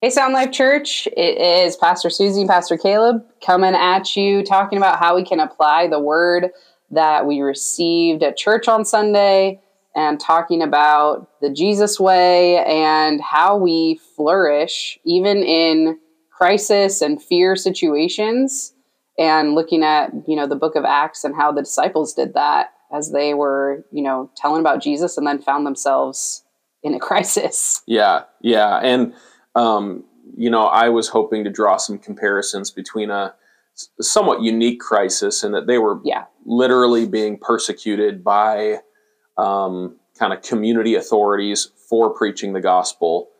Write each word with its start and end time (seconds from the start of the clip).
Hey, 0.00 0.10
Sound 0.10 0.32
Life 0.32 0.52
Church. 0.52 1.08
It 1.16 1.38
is 1.38 1.76
Pastor 1.76 2.08
Suzy 2.08 2.42
and 2.42 2.48
Pastor 2.48 2.78
Caleb 2.78 3.24
coming 3.44 3.74
at 3.74 4.14
you, 4.14 4.44
talking 4.44 4.78
about 4.78 5.00
how 5.00 5.16
we 5.16 5.24
can 5.24 5.40
apply 5.40 5.88
the 5.88 5.98
word 5.98 6.50
that 6.92 7.26
we 7.26 7.40
received 7.40 8.22
at 8.22 8.36
church 8.36 8.68
on 8.68 8.84
Sunday 8.84 9.60
and 9.96 10.20
talking 10.20 10.62
about 10.62 11.28
the 11.40 11.50
Jesus 11.50 11.98
way 11.98 12.64
and 12.64 13.20
how 13.20 13.56
we 13.56 13.98
flourish 14.14 15.00
even 15.04 15.38
in 15.38 15.98
crisis 16.30 17.02
and 17.02 17.20
fear 17.20 17.56
situations 17.56 18.74
and 19.18 19.56
looking 19.56 19.82
at, 19.82 20.12
you 20.28 20.36
know, 20.36 20.46
the 20.46 20.54
book 20.54 20.76
of 20.76 20.84
Acts 20.84 21.24
and 21.24 21.34
how 21.34 21.50
the 21.50 21.62
disciples 21.62 22.14
did 22.14 22.34
that 22.34 22.68
as 22.92 23.10
they 23.10 23.34
were, 23.34 23.84
you 23.90 24.04
know, 24.04 24.30
telling 24.36 24.60
about 24.60 24.80
Jesus 24.80 25.18
and 25.18 25.26
then 25.26 25.42
found 25.42 25.66
themselves 25.66 26.44
in 26.84 26.94
a 26.94 27.00
crisis. 27.00 27.82
Yeah, 27.88 28.22
yeah. 28.40 28.76
And 28.76 29.12
um, 29.58 30.04
you 30.36 30.50
know, 30.50 30.66
I 30.66 30.88
was 30.88 31.08
hoping 31.08 31.44
to 31.44 31.50
draw 31.50 31.76
some 31.76 31.98
comparisons 31.98 32.70
between 32.70 33.10
a 33.10 33.34
somewhat 34.00 34.42
unique 34.42 34.80
crisis 34.80 35.42
and 35.42 35.54
that 35.54 35.66
they 35.66 35.78
were 35.78 36.00
yeah. 36.04 36.24
literally 36.44 37.06
being 37.06 37.38
persecuted 37.38 38.22
by 38.22 38.78
um, 39.36 39.96
kind 40.18 40.32
of 40.32 40.42
community 40.42 40.94
authorities 40.94 41.70
for 41.88 42.10
preaching 42.10 42.52
the 42.52 42.60
gospel. 42.60 43.30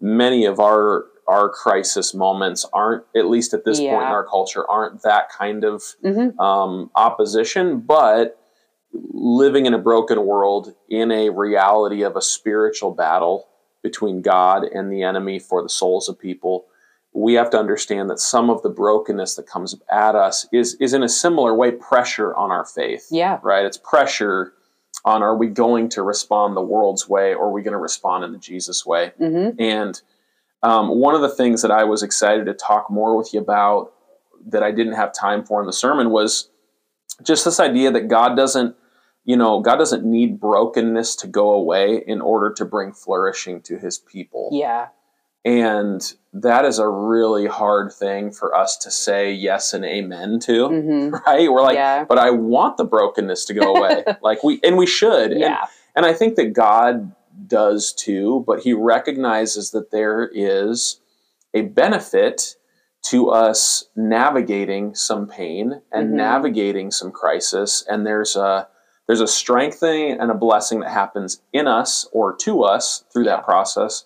Many 0.00 0.44
of 0.44 0.60
our 0.60 1.06
our 1.28 1.50
crisis 1.50 2.14
moments 2.14 2.64
aren't, 2.72 3.04
at 3.14 3.26
least 3.26 3.52
at 3.52 3.62
this 3.66 3.78
yeah. 3.78 3.90
point 3.90 4.06
in 4.06 4.12
our 4.12 4.24
culture, 4.24 4.68
aren't 4.70 5.02
that 5.02 5.28
kind 5.28 5.62
of 5.62 5.82
mm-hmm. 6.02 6.40
um, 6.40 6.90
opposition, 6.94 7.80
but 7.80 8.40
living 8.94 9.66
in 9.66 9.74
a 9.74 9.78
broken 9.78 10.24
world 10.24 10.74
in 10.88 11.12
a 11.12 11.28
reality 11.28 12.02
of 12.02 12.16
a 12.16 12.22
spiritual 12.22 12.92
battle 12.92 13.46
between 13.82 14.22
God 14.22 14.64
and 14.64 14.92
the 14.92 15.02
enemy 15.02 15.38
for 15.38 15.62
the 15.62 15.68
souls 15.68 16.08
of 16.08 16.18
people, 16.18 16.66
we 17.12 17.34
have 17.34 17.50
to 17.50 17.58
understand 17.58 18.10
that 18.10 18.20
some 18.20 18.50
of 18.50 18.62
the 18.62 18.68
brokenness 18.68 19.34
that 19.36 19.46
comes 19.46 19.74
at 19.90 20.14
us 20.14 20.46
is 20.52 20.74
is 20.74 20.92
in 20.94 21.02
a 21.02 21.08
similar 21.08 21.54
way 21.54 21.70
pressure 21.70 22.34
on 22.34 22.50
our 22.50 22.64
faith. 22.64 23.08
Yeah. 23.10 23.38
Right? 23.42 23.64
It's 23.64 23.78
pressure 23.78 24.52
on 25.04 25.22
are 25.22 25.36
we 25.36 25.46
going 25.46 25.88
to 25.90 26.02
respond 26.02 26.56
the 26.56 26.62
world's 26.62 27.08
way 27.08 27.34
or 27.34 27.46
are 27.46 27.52
we 27.52 27.62
going 27.62 27.72
to 27.72 27.78
respond 27.78 28.24
in 28.24 28.32
the 28.32 28.38
Jesus 28.38 28.84
way? 28.84 29.12
Mm-hmm. 29.20 29.60
And 29.60 30.00
um, 30.62 30.88
one 30.88 31.14
of 31.14 31.20
the 31.20 31.28
things 31.28 31.62
that 31.62 31.70
I 31.70 31.84
was 31.84 32.02
excited 32.02 32.46
to 32.46 32.54
talk 32.54 32.90
more 32.90 33.16
with 33.16 33.32
you 33.32 33.40
about 33.40 33.92
that 34.46 34.62
I 34.62 34.70
didn't 34.70 34.94
have 34.94 35.12
time 35.12 35.44
for 35.44 35.60
in 35.60 35.66
the 35.66 35.72
sermon 35.72 36.10
was 36.10 36.50
just 37.22 37.44
this 37.44 37.60
idea 37.60 37.90
that 37.90 38.08
God 38.08 38.36
doesn't 38.36 38.76
you 39.28 39.36
know, 39.36 39.60
God 39.60 39.76
doesn't 39.76 40.06
need 40.06 40.40
brokenness 40.40 41.14
to 41.16 41.26
go 41.26 41.52
away 41.52 42.02
in 42.06 42.22
order 42.22 42.50
to 42.54 42.64
bring 42.64 42.94
flourishing 42.94 43.60
to 43.64 43.76
his 43.76 43.98
people. 43.98 44.48
Yeah. 44.54 44.88
And 45.44 46.00
that 46.32 46.64
is 46.64 46.78
a 46.78 46.88
really 46.88 47.44
hard 47.44 47.92
thing 47.92 48.30
for 48.30 48.54
us 48.56 48.78
to 48.78 48.90
say 48.90 49.30
yes 49.30 49.74
and 49.74 49.84
amen 49.84 50.40
to, 50.44 50.68
mm-hmm. 50.70 51.14
right? 51.26 51.52
We're 51.52 51.60
like, 51.60 51.74
yeah. 51.74 52.04
but 52.04 52.16
I 52.16 52.30
want 52.30 52.78
the 52.78 52.86
brokenness 52.86 53.44
to 53.44 53.54
go 53.54 53.76
away. 53.76 54.02
like 54.22 54.42
we, 54.42 54.60
and 54.64 54.78
we 54.78 54.86
should. 54.86 55.38
Yeah. 55.38 55.66
And, 55.94 56.06
and 56.06 56.06
I 56.06 56.14
think 56.14 56.36
that 56.36 56.54
God 56.54 57.14
does 57.46 57.92
too, 57.92 58.44
but 58.46 58.60
he 58.60 58.72
recognizes 58.72 59.72
that 59.72 59.90
there 59.90 60.30
is 60.32 61.00
a 61.52 61.60
benefit 61.60 62.56
to 63.10 63.28
us 63.28 63.90
navigating 63.94 64.94
some 64.94 65.28
pain 65.28 65.82
and 65.92 66.06
mm-hmm. 66.06 66.16
navigating 66.16 66.90
some 66.90 67.12
crisis. 67.12 67.84
And 67.86 68.06
there's 68.06 68.34
a, 68.34 68.68
there's 69.08 69.20
a 69.20 69.26
strengthening 69.26 70.20
and 70.20 70.30
a 70.30 70.34
blessing 70.34 70.80
that 70.80 70.90
happens 70.90 71.40
in 71.52 71.66
us 71.66 72.06
or 72.12 72.36
to 72.36 72.62
us 72.62 73.04
through 73.10 73.24
that 73.24 73.44
process. 73.44 74.04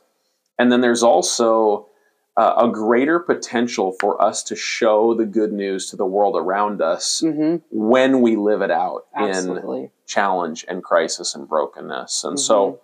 And 0.59 0.71
then 0.71 0.81
there's 0.81 1.03
also 1.03 1.89
uh, 2.37 2.55
a 2.57 2.69
greater 2.71 3.19
potential 3.19 3.97
for 4.01 4.23
us 4.23 4.45
to 4.45 4.57
show 4.57 5.13
the 5.13 5.27
good 5.27 5.53
news 5.53 5.91
to 5.91 5.97
the 5.97 6.07
world 6.07 6.37
around 6.37 6.81
us 6.81 7.21
mm-hmm. 7.23 7.57
when 7.71 8.21
we 8.21 8.37
live 8.37 8.63
it 8.63 8.71
out 8.71 9.07
Absolutely. 9.15 9.81
in 9.83 9.91
challenge 10.07 10.65
and 10.69 10.85
crisis 10.85 11.35
and 11.35 11.49
brokenness. 11.49 12.23
And 12.23 12.37
mm-hmm. 12.37 12.41
so 12.41 12.81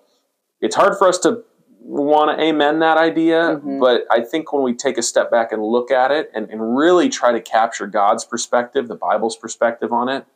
it's 0.61 0.75
hard 0.75 0.99
for 0.99 1.07
us 1.07 1.19
to 1.21 1.45
want 1.81 2.37
to 2.37 2.45
amen 2.45 2.81
that 2.81 2.99
idea, 2.99 3.37
mm-hmm. 3.37 3.79
but 3.79 4.07
I 4.11 4.23
think 4.23 4.53
when 4.53 4.65
we 4.65 4.75
take 4.75 4.99
a 4.99 5.03
step 5.03 5.31
back 5.31 5.53
and 5.53 5.63
look 5.63 5.93
at 5.93 6.11
it 6.11 6.31
and, 6.35 6.51
and 6.51 6.77
really 6.77 7.09
try 7.09 7.31
to 7.31 7.41
capture 7.41 7.87
God's 7.87 8.25
perspective, 8.25 8.89
the 8.89 8.97
Bible's 8.97 9.37
perspective 9.37 9.93
on 9.93 10.09
it, 10.09 10.27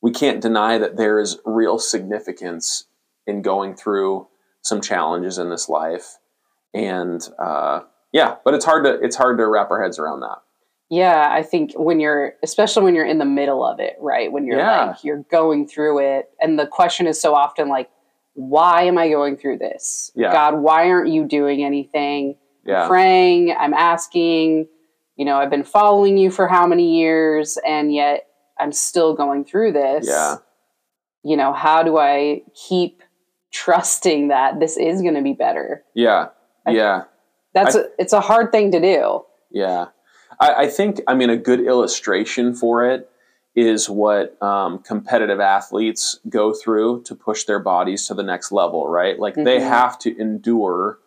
we 0.00 0.10
can't 0.10 0.40
deny 0.40 0.78
that 0.78 0.96
there 0.96 1.18
is 1.18 1.38
real 1.44 1.78
significance 1.78 2.84
in 3.26 3.42
going 3.42 3.74
through 3.74 4.28
some 4.62 4.80
challenges 4.80 5.38
in 5.38 5.50
this 5.50 5.68
life 5.68 6.18
and 6.74 7.28
uh, 7.38 7.80
yeah 8.12 8.36
but 8.44 8.54
it's 8.54 8.64
hard 8.64 8.84
to 8.84 8.98
it's 9.02 9.16
hard 9.16 9.38
to 9.38 9.46
wrap 9.46 9.70
our 9.70 9.82
heads 9.82 9.98
around 9.98 10.20
that 10.20 10.38
yeah 10.90 11.28
i 11.30 11.42
think 11.42 11.72
when 11.76 12.00
you're 12.00 12.34
especially 12.42 12.82
when 12.82 12.94
you're 12.94 13.06
in 13.06 13.18
the 13.18 13.24
middle 13.24 13.64
of 13.64 13.78
it 13.80 13.96
right 14.00 14.32
when 14.32 14.46
you're 14.46 14.58
yeah. 14.58 14.86
like 14.86 15.04
you're 15.04 15.24
going 15.30 15.66
through 15.66 15.98
it 15.98 16.30
and 16.40 16.58
the 16.58 16.66
question 16.66 17.06
is 17.06 17.20
so 17.20 17.34
often 17.34 17.68
like 17.68 17.90
why 18.34 18.82
am 18.82 18.96
i 18.96 19.08
going 19.08 19.36
through 19.36 19.58
this 19.58 20.10
yeah. 20.14 20.32
god 20.32 20.54
why 20.60 20.88
aren't 20.88 21.08
you 21.08 21.26
doing 21.26 21.64
anything 21.64 22.36
yeah. 22.64 22.82
I'm 22.82 22.88
praying 22.88 23.54
i'm 23.58 23.74
asking 23.74 24.66
you 25.16 25.24
know 25.24 25.36
i've 25.36 25.50
been 25.50 25.64
following 25.64 26.16
you 26.16 26.30
for 26.30 26.48
how 26.48 26.66
many 26.66 26.98
years 26.98 27.58
and 27.66 27.92
yet 27.92 28.27
I'm 28.58 28.72
still 28.72 29.14
going 29.14 29.44
through 29.44 29.72
this. 29.72 30.06
Yeah. 30.08 30.36
You 31.22 31.36
know, 31.36 31.52
how 31.52 31.82
do 31.82 31.98
I 31.98 32.42
keep 32.54 33.02
trusting 33.52 34.28
that 34.28 34.60
this 34.60 34.76
is 34.76 35.02
going 35.02 35.14
to 35.14 35.22
be 35.22 35.32
better? 35.32 35.84
Yeah. 35.94 36.28
Yeah. 36.66 37.04
That's 37.54 37.76
I, 37.76 37.80
a, 37.80 37.84
it's 37.98 38.12
a 38.12 38.20
hard 38.20 38.52
thing 38.52 38.72
to 38.72 38.80
do. 38.80 39.24
Yeah. 39.50 39.86
I, 40.40 40.54
I, 40.54 40.66
think, 40.68 41.00
I 41.06 41.14
mean, 41.14 41.30
a 41.30 41.36
good 41.36 41.60
illustration 41.60 42.54
for 42.54 42.84
it 42.84 43.10
is 43.56 43.90
what 43.90 44.40
um, 44.40 44.78
competitive 44.78 45.40
athletes 45.40 46.20
go 46.28 46.52
through 46.52 47.02
to 47.02 47.14
push 47.14 47.44
their 47.44 47.58
bodies 47.58 48.06
to 48.06 48.14
the 48.14 48.22
next 48.22 48.52
level, 48.52 48.86
right? 48.86 49.18
Like 49.18 49.34
mm-hmm. 49.34 49.44
they 49.44 49.60
have 49.60 49.98
to 50.00 50.16
endure 50.16 50.98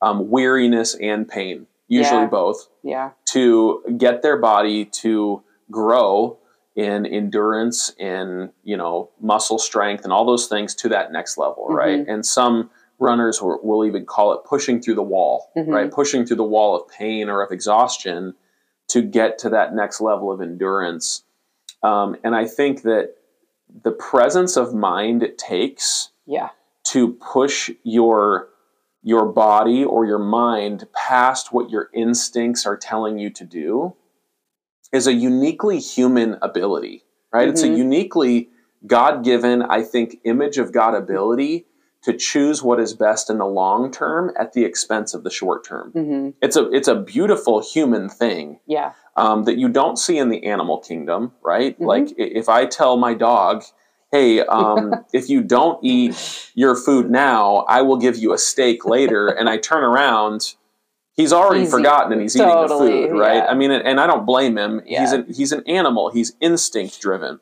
um, 0.00 0.28
weariness 0.28 0.96
and 0.96 1.28
pain, 1.28 1.66
usually 1.86 2.22
yeah. 2.22 2.26
both, 2.26 2.68
yeah, 2.82 3.10
to 3.26 3.84
get 3.96 4.22
their 4.22 4.36
body 4.36 4.84
to 4.86 5.44
grow 5.70 6.38
in 6.74 7.04
endurance 7.04 7.92
in 7.98 8.50
you 8.64 8.76
know 8.76 9.10
muscle 9.20 9.58
strength 9.58 10.04
and 10.04 10.12
all 10.12 10.24
those 10.24 10.46
things 10.46 10.74
to 10.74 10.88
that 10.88 11.12
next 11.12 11.36
level 11.36 11.66
mm-hmm. 11.66 11.74
right 11.74 12.08
and 12.08 12.24
some 12.24 12.70
runners 12.98 13.42
will, 13.42 13.58
will, 13.64 13.84
even 13.84 14.06
call 14.06 14.32
it 14.32 14.44
pushing 14.44 14.80
through 14.80 14.94
the 14.94 15.02
wall 15.02 15.50
mm-hmm. 15.56 15.70
right 15.70 15.90
pushing 15.90 16.24
through 16.24 16.36
the 16.36 16.44
wall 16.44 16.74
of 16.74 16.88
pain 16.88 17.28
or 17.28 17.42
of 17.42 17.52
exhaustion 17.52 18.34
to 18.88 19.02
get 19.02 19.38
to 19.38 19.50
that 19.50 19.74
next 19.74 20.00
level 20.00 20.32
of 20.32 20.40
endurance 20.40 21.24
um, 21.82 22.16
and 22.24 22.34
i 22.34 22.46
think 22.46 22.82
that 22.82 23.14
the 23.82 23.92
presence 23.92 24.56
of 24.56 24.72
mind 24.72 25.22
it 25.22 25.36
takes 25.36 26.10
yeah 26.26 26.50
to 26.84 27.12
push 27.14 27.70
your 27.82 28.48
your 29.02 29.26
body 29.26 29.84
or 29.84 30.06
your 30.06 30.18
mind 30.18 30.86
past 30.94 31.52
what 31.52 31.68
your 31.68 31.90
instincts 31.92 32.64
are 32.64 32.76
telling 32.76 33.18
you 33.18 33.28
to 33.28 33.44
do 33.44 33.94
is 34.92 35.06
a 35.06 35.12
uniquely 35.12 35.78
human 35.78 36.36
ability, 36.42 37.04
right? 37.32 37.42
Mm-hmm. 37.42 37.50
It's 37.50 37.62
a 37.62 37.66
mm-hmm. 37.66 37.76
uniquely 37.76 38.48
God 38.86 39.24
given, 39.24 39.62
I 39.62 39.82
think, 39.82 40.18
image 40.24 40.58
of 40.58 40.72
God 40.72 40.94
ability 40.94 41.66
to 42.02 42.12
choose 42.12 42.62
what 42.62 42.80
is 42.80 42.94
best 42.94 43.30
in 43.30 43.38
the 43.38 43.46
long 43.46 43.90
term 43.90 44.32
at 44.38 44.52
the 44.52 44.64
expense 44.64 45.14
of 45.14 45.22
the 45.22 45.30
short 45.30 45.64
term. 45.64 45.92
Mm-hmm. 45.92 46.30
It's 46.42 46.56
a 46.56 46.68
it's 46.70 46.88
a 46.88 46.96
beautiful 46.96 47.62
human 47.62 48.08
thing. 48.08 48.58
Yeah. 48.66 48.92
Um, 49.16 49.44
that 49.44 49.58
you 49.58 49.68
don't 49.68 49.98
see 49.98 50.16
in 50.18 50.30
the 50.30 50.44
animal 50.44 50.78
kingdom, 50.78 51.32
right? 51.42 51.74
Mm-hmm. 51.74 51.84
Like 51.84 52.08
if 52.16 52.48
I 52.48 52.66
tell 52.66 52.96
my 52.96 53.14
dog, 53.14 53.62
"Hey, 54.10 54.40
um, 54.40 55.04
if 55.12 55.28
you 55.28 55.42
don't 55.42 55.82
eat 55.84 56.50
your 56.54 56.74
food 56.74 57.10
now, 57.10 57.58
I 57.68 57.82
will 57.82 57.98
give 57.98 58.16
you 58.16 58.32
a 58.32 58.38
steak 58.38 58.84
later," 58.84 59.28
and 59.28 59.48
I 59.48 59.58
turn 59.58 59.84
around 59.84 60.56
he's 61.14 61.32
already 61.32 61.62
Easy. 61.62 61.70
forgotten 61.70 62.12
and 62.12 62.20
he's 62.20 62.34
totally, 62.34 62.88
eating 62.88 63.02
the 63.02 63.08
food, 63.08 63.18
right? 63.18 63.36
Yeah. 63.36 63.46
I 63.46 63.54
mean, 63.54 63.70
and 63.70 64.00
I 64.00 64.06
don't 64.06 64.26
blame 64.26 64.56
him. 64.56 64.82
Yeah. 64.86 65.00
He's 65.00 65.12
an 65.12 65.26
he's 65.32 65.52
an 65.52 65.62
animal. 65.66 66.10
He's 66.10 66.34
instinct 66.40 67.00
driven. 67.00 67.40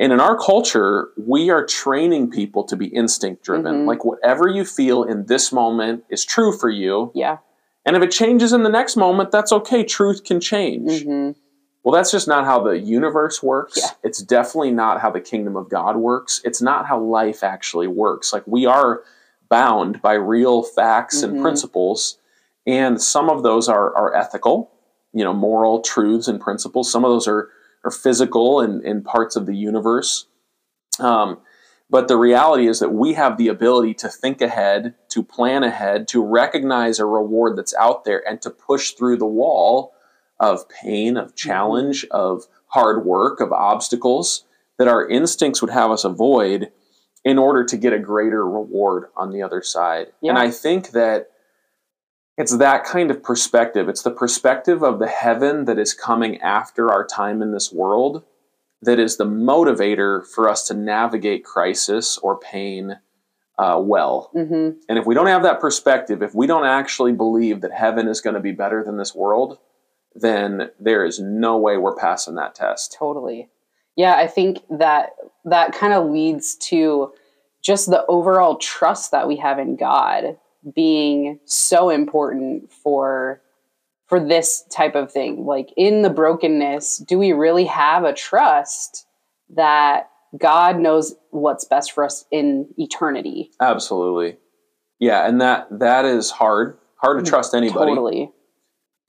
And 0.00 0.12
in 0.12 0.20
our 0.20 0.38
culture, 0.38 1.08
we 1.16 1.50
are 1.50 1.66
training 1.66 2.30
people 2.30 2.62
to 2.64 2.76
be 2.76 2.86
instinct 2.86 3.42
driven. 3.42 3.74
Mm-hmm. 3.74 3.88
Like 3.88 4.04
whatever 4.04 4.48
you 4.48 4.64
feel 4.64 5.02
in 5.02 5.26
this 5.26 5.52
moment 5.52 6.04
is 6.08 6.24
true 6.24 6.56
for 6.56 6.70
you. 6.70 7.10
Yeah. 7.14 7.38
And 7.84 7.96
if 7.96 8.02
it 8.02 8.10
changes 8.10 8.52
in 8.52 8.62
the 8.62 8.68
next 8.68 8.96
moment, 8.96 9.32
that's 9.32 9.50
okay. 9.50 9.82
Truth 9.82 10.24
can 10.24 10.40
change. 10.40 11.02
Mm-hmm. 11.02 11.38
Well, 11.82 11.94
that's 11.94 12.12
just 12.12 12.28
not 12.28 12.44
how 12.44 12.62
the 12.62 12.78
universe 12.78 13.42
works. 13.42 13.78
Yeah. 13.80 13.90
It's 14.04 14.22
definitely 14.22 14.72
not 14.72 15.00
how 15.00 15.10
the 15.10 15.20
kingdom 15.20 15.56
of 15.56 15.68
God 15.68 15.96
works. 15.96 16.40
It's 16.44 16.60
not 16.60 16.86
how 16.86 17.00
life 17.00 17.42
actually 17.42 17.86
works. 17.86 18.32
Like 18.32 18.46
we 18.46 18.66
are 18.66 19.02
bound 19.48 20.02
by 20.02 20.12
real 20.12 20.62
facts 20.62 21.22
mm-hmm. 21.22 21.34
and 21.34 21.42
principles 21.42 22.18
and 22.68 23.02
some 23.02 23.28
of 23.28 23.42
those 23.42 23.68
are, 23.68 23.92
are 23.96 24.14
ethical, 24.14 24.70
you 25.12 25.24
know, 25.24 25.34
moral 25.34 25.80
truths 25.80 26.28
and 26.28 26.40
principles. 26.40 26.92
Some 26.92 27.04
of 27.04 27.10
those 27.10 27.26
are, 27.26 27.48
are 27.82 27.90
physical 27.90 28.60
and 28.60 28.84
in, 28.84 28.98
in 28.98 29.02
parts 29.02 29.34
of 29.34 29.46
the 29.46 29.56
universe. 29.56 30.26
Um, 31.00 31.40
But 31.90 32.08
the 32.08 32.18
reality 32.18 32.68
is 32.68 32.80
that 32.80 32.92
we 32.92 33.14
have 33.14 33.38
the 33.38 33.48
ability 33.48 33.94
to 33.94 34.08
think 34.10 34.42
ahead, 34.42 34.94
to 35.08 35.22
plan 35.22 35.64
ahead, 35.64 36.06
to 36.08 36.22
recognize 36.22 36.98
a 36.98 37.06
reward 37.06 37.56
that's 37.56 37.74
out 37.76 38.04
there, 38.04 38.22
and 38.28 38.42
to 38.42 38.50
push 38.50 38.90
through 38.90 39.16
the 39.16 39.34
wall 39.40 39.94
of 40.38 40.68
pain, 40.68 41.16
of 41.16 41.34
challenge, 41.34 42.02
mm-hmm. 42.02 42.14
of 42.14 42.46
hard 42.66 43.06
work, 43.06 43.40
of 43.40 43.52
obstacles 43.52 44.44
that 44.76 44.88
our 44.88 45.08
instincts 45.08 45.62
would 45.62 45.70
have 45.70 45.90
us 45.90 46.04
avoid 46.04 46.70
in 47.24 47.38
order 47.38 47.64
to 47.64 47.76
get 47.78 47.94
a 47.94 47.98
greater 47.98 48.44
reward 48.46 49.06
on 49.16 49.32
the 49.32 49.42
other 49.42 49.62
side. 49.62 50.08
Yeah. 50.20 50.30
And 50.30 50.38
I 50.38 50.50
think 50.50 50.90
that 50.90 51.30
it's 52.38 52.56
that 52.56 52.84
kind 52.84 53.10
of 53.10 53.22
perspective. 53.22 53.88
It's 53.88 54.02
the 54.02 54.12
perspective 54.12 54.82
of 54.82 55.00
the 55.00 55.08
heaven 55.08 55.64
that 55.64 55.78
is 55.78 55.92
coming 55.92 56.40
after 56.40 56.90
our 56.90 57.04
time 57.04 57.42
in 57.42 57.52
this 57.52 57.72
world 57.72 58.22
that 58.80 59.00
is 59.00 59.16
the 59.16 59.26
motivator 59.26 60.24
for 60.24 60.48
us 60.48 60.64
to 60.68 60.74
navigate 60.74 61.44
crisis 61.44 62.16
or 62.18 62.38
pain 62.38 63.00
uh, 63.58 63.80
well. 63.82 64.30
Mm-hmm. 64.36 64.78
And 64.88 64.98
if 64.98 65.04
we 65.04 65.16
don't 65.16 65.26
have 65.26 65.42
that 65.42 65.60
perspective, 65.60 66.22
if 66.22 66.32
we 66.32 66.46
don't 66.46 66.64
actually 66.64 67.12
believe 67.12 67.60
that 67.62 67.72
heaven 67.72 68.06
is 68.06 68.20
going 68.20 68.34
to 68.34 68.40
be 68.40 68.52
better 68.52 68.84
than 68.84 68.96
this 68.96 69.16
world, 69.16 69.58
then 70.14 70.70
there 70.78 71.04
is 71.04 71.18
no 71.18 71.58
way 71.58 71.76
we're 71.76 71.96
passing 71.96 72.36
that 72.36 72.54
test. 72.54 72.94
Totally. 72.96 73.48
Yeah, 73.96 74.14
I 74.14 74.28
think 74.28 74.58
that 74.70 75.10
that 75.44 75.72
kind 75.72 75.92
of 75.92 76.08
leads 76.08 76.54
to 76.56 77.12
just 77.62 77.90
the 77.90 78.06
overall 78.06 78.56
trust 78.58 79.10
that 79.10 79.26
we 79.26 79.36
have 79.36 79.58
in 79.58 79.74
God 79.74 80.38
being 80.74 81.38
so 81.44 81.90
important 81.90 82.72
for 82.72 83.40
for 84.06 84.18
this 84.18 84.64
type 84.70 84.94
of 84.94 85.12
thing. 85.12 85.44
Like 85.44 85.68
in 85.76 86.02
the 86.02 86.10
brokenness 86.10 86.98
do 86.98 87.18
we 87.18 87.32
really 87.32 87.66
have 87.66 88.04
a 88.04 88.12
trust 88.12 89.06
that 89.50 90.10
god 90.38 90.78
knows 90.78 91.14
what's 91.30 91.64
best 91.64 91.92
for 91.92 92.04
us 92.04 92.24
in 92.30 92.68
eternity? 92.76 93.50
Absolutely. 93.60 94.36
Yeah 94.98 95.26
and 95.26 95.40
that 95.40 95.66
that 95.70 96.04
is 96.04 96.30
hard 96.30 96.78
hard 96.96 97.18
to 97.18 97.24
mm, 97.24 97.28
trust 97.28 97.54
anybody. 97.54 97.90
totally. 97.90 98.32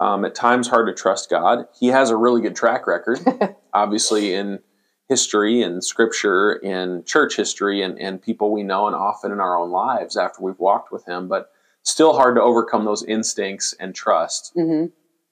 Um, 0.02 0.24
at 0.24 0.34
times 0.34 0.68
hard 0.68 0.88
to 0.88 0.94
trust 0.94 1.30
god. 1.30 1.66
He 1.78 1.88
has 1.88 2.10
a 2.10 2.16
really 2.16 2.42
good 2.42 2.56
track 2.56 2.88
record 2.88 3.20
obviously 3.74 4.34
in 4.34 4.60
history 5.10 5.64
and 5.64 5.84
scripture 5.84 6.54
in 6.54 7.04
church 7.04 7.36
history 7.36 7.82
and, 7.82 8.00
and 8.00 8.22
people 8.22 8.52
we 8.52 8.64
know 8.64 8.86
and 8.86 8.96
often 8.96 9.32
in 9.32 9.40
our 9.40 9.58
own 9.58 9.72
lives 9.72 10.16
after 10.16 10.42
we've 10.42 10.60
walked 10.60 10.92
with 10.92 11.04
him 11.06 11.28
but 11.28 11.52
still 11.84 12.14
hard 12.14 12.36
to 12.36 12.42
overcome 12.42 12.86
those 12.86 13.04
instincts 13.04 13.74
and 13.80 13.96
trust 13.96 14.54
mm-hmm. 14.56 14.86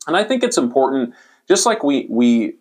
and 0.07 0.17
i 0.17 0.23
think 0.23 0.43
it's 0.43 0.57
important 0.57 1.13
just 1.47 1.65
like 1.65 1.83
we 1.83 2.07
we 2.09 2.55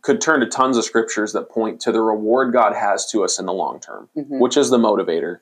could 0.00 0.20
turn 0.20 0.40
to 0.40 0.46
tons 0.46 0.76
of 0.76 0.84
scriptures 0.84 1.32
that 1.34 1.50
point 1.50 1.78
to 1.78 1.92
the 1.92 2.00
reward 2.00 2.52
god 2.52 2.74
has 2.74 3.08
to 3.10 3.22
us 3.22 3.38
in 3.38 3.44
the 3.44 3.52
long 3.52 3.78
term 3.78 4.08
mm-hmm. 4.16 4.38
which 4.38 4.56
is 4.56 4.70
the 4.70 4.78
motivator 4.78 5.40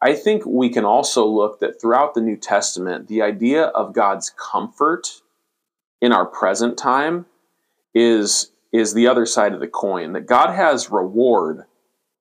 i 0.00 0.14
think 0.14 0.46
we 0.46 0.68
can 0.68 0.84
also 0.84 1.26
look 1.26 1.58
that 1.58 1.80
throughout 1.80 2.14
the 2.14 2.20
new 2.20 2.36
testament 2.36 3.08
the 3.08 3.22
idea 3.22 3.64
of 3.64 3.92
god's 3.92 4.30
comfort 4.30 5.08
in 6.00 6.12
our 6.12 6.26
present 6.26 6.78
time 6.78 7.26
is 7.92 8.50
is 8.74 8.92
the 8.92 9.06
other 9.06 9.24
side 9.24 9.54
of 9.54 9.60
the 9.60 9.68
coin 9.68 10.12
that 10.14 10.26
God 10.26 10.52
has 10.52 10.90
reward, 10.90 11.62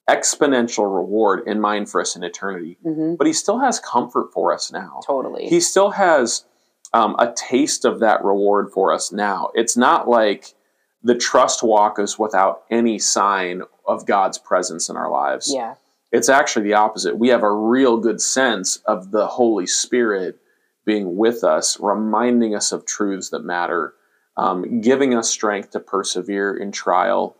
exponential 0.08 0.96
reward 0.96 1.48
in 1.48 1.60
mind 1.60 1.90
for 1.90 2.00
us 2.00 2.16
in 2.16 2.24
eternity, 2.24 2.78
mm-hmm. 2.86 3.16
but 3.16 3.26
He 3.26 3.34
still 3.34 3.58
has 3.58 3.80
comfort 3.80 4.32
for 4.32 4.54
us 4.54 4.72
now. 4.72 5.00
Totally. 5.06 5.48
He 5.48 5.60
still 5.60 5.90
has 5.90 6.46
um, 6.94 7.16
a 7.18 7.34
taste 7.36 7.86
of 7.86 8.00
that 8.02 8.24
reward 8.24 8.70
for 8.72 8.94
us 8.94 9.12
now. 9.12 9.50
It's 9.56 9.76
not 9.76 10.08
like 10.08 10.54
the 11.02 11.16
trust 11.16 11.64
walk 11.64 11.98
is 11.98 12.20
without 12.20 12.66
any 12.70 13.00
sign 13.00 13.64
of 13.88 14.06
God's 14.06 14.38
presence 14.38 14.90
in 14.90 14.96
our 14.96 15.10
lives. 15.10 15.52
Yeah. 15.52 15.74
It's 16.12 16.30
actually 16.30 16.66
the 16.66 16.76
opposite. 16.76 17.18
We 17.18 17.30
have 17.30 17.42
a 17.42 17.52
real 17.52 17.98
good 17.98 18.22
sense 18.22 18.76
of 18.86 19.10
the 19.10 19.26
Holy 19.26 19.66
Spirit 19.66 20.38
being 20.86 21.18
with 21.18 21.44
us, 21.44 21.80
reminding 21.80 22.54
us 22.54 22.72
of 22.72 22.86
truths 22.86 23.30
that 23.30 23.44
matter 23.44 23.96
um, 24.38 24.82
giving 24.82 25.14
us 25.14 25.30
strength 25.30 25.72
to 25.72 25.80
persevere 25.80 26.56
in 26.56 26.72
trial, 26.72 27.36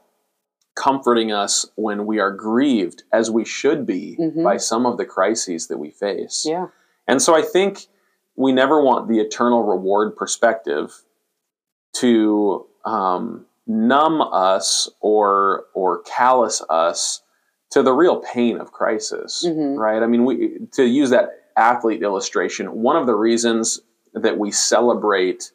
comforting 0.76 1.32
us 1.32 1.66
when 1.76 2.06
we 2.06 2.20
are 2.20 2.32
grieved, 2.32 3.04
as 3.12 3.32
we 3.32 3.46
should 3.46 3.86
be, 3.86 4.18
mm-hmm. 4.20 4.44
by 4.44 4.58
some 4.58 4.86
of 4.86 4.98
the 4.98 5.06
crises 5.06 5.68
that 5.68 5.78
we 5.78 5.92
face. 5.92 6.46
Yeah. 6.48 6.68
And 7.08 7.22
so 7.22 7.36
I 7.36 7.42
think 7.42 7.88
we 8.36 8.52
never 8.52 8.82
want 8.82 9.08
the 9.08 9.20
eternal 9.20 9.64
reward 9.64 10.16
perspective 10.16 11.04
to 11.98 12.66
um, 12.86 13.46
numb 13.68 14.22
us 14.22 14.90
or 15.00 15.66
or 15.74 16.02
callous 16.04 16.62
us 16.70 17.22
to 17.72 17.82
the 17.82 17.94
real 17.94 18.18
pain 18.18 18.58
of 18.58 18.72
crisis, 18.72 19.44
mm-hmm. 19.46 19.80
right? 19.80 20.04
I 20.04 20.08
mean, 20.08 20.26
we 20.26 20.60
to 20.74 20.86
use 20.86 21.10
that 21.12 21.30
athlete 21.58 22.02
illustration. 22.02 22.68
One 22.82 22.96
of 22.96 23.06
the 23.06 23.16
reasons 23.16 23.80
that 24.14 24.38
we 24.38 24.52
celebrate 24.52 25.52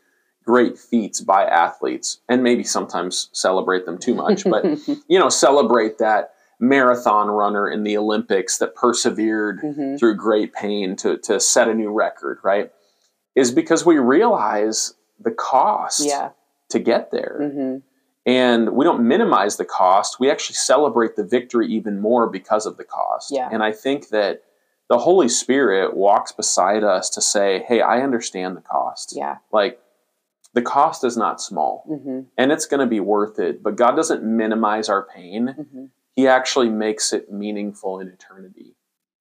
great 0.48 0.78
feats 0.78 1.20
by 1.20 1.44
athletes 1.44 2.22
and 2.26 2.42
maybe 2.42 2.64
sometimes 2.64 3.28
celebrate 3.34 3.84
them 3.84 3.98
too 3.98 4.14
much 4.14 4.44
but 4.44 4.64
you 5.06 5.18
know 5.18 5.28
celebrate 5.28 5.98
that 5.98 6.32
marathon 6.58 7.28
runner 7.28 7.68
in 7.68 7.84
the 7.84 7.98
olympics 7.98 8.56
that 8.56 8.74
persevered 8.74 9.60
mm-hmm. 9.60 9.96
through 9.96 10.16
great 10.16 10.54
pain 10.54 10.96
to, 10.96 11.18
to 11.18 11.38
set 11.38 11.68
a 11.68 11.74
new 11.74 11.90
record 11.90 12.38
right 12.42 12.72
is 13.36 13.52
because 13.52 13.84
we 13.84 13.98
realize 13.98 14.94
the 15.20 15.30
cost 15.30 16.00
yeah. 16.06 16.30
to 16.70 16.78
get 16.78 17.10
there 17.10 17.40
mm-hmm. 17.42 17.76
and 18.24 18.70
we 18.70 18.86
don't 18.86 19.06
minimize 19.06 19.58
the 19.58 19.66
cost 19.66 20.18
we 20.18 20.30
actually 20.30 20.56
celebrate 20.56 21.14
the 21.14 21.24
victory 21.24 21.68
even 21.70 22.00
more 22.00 22.26
because 22.26 22.64
of 22.64 22.78
the 22.78 22.84
cost 22.84 23.30
yeah. 23.30 23.50
and 23.52 23.62
i 23.62 23.70
think 23.70 24.08
that 24.08 24.44
the 24.88 24.96
holy 24.96 25.28
spirit 25.28 25.94
walks 25.94 26.32
beside 26.32 26.82
us 26.82 27.10
to 27.10 27.20
say 27.20 27.62
hey 27.68 27.82
i 27.82 28.00
understand 28.00 28.56
the 28.56 28.62
cost 28.62 29.12
yeah 29.14 29.36
like 29.52 29.78
the 30.58 30.62
cost 30.62 31.04
is 31.04 31.16
not 31.16 31.40
small 31.40 31.84
mm-hmm. 31.88 32.22
and 32.36 32.50
it's 32.50 32.66
going 32.66 32.80
to 32.80 32.86
be 32.86 32.98
worth 32.98 33.38
it 33.38 33.62
but 33.62 33.76
god 33.76 33.94
doesn't 33.94 34.24
minimize 34.24 34.88
our 34.88 35.04
pain 35.04 35.54
mm-hmm. 35.56 35.84
he 36.16 36.26
actually 36.26 36.68
makes 36.68 37.12
it 37.12 37.30
meaningful 37.30 38.00
in 38.00 38.08
eternity 38.08 38.74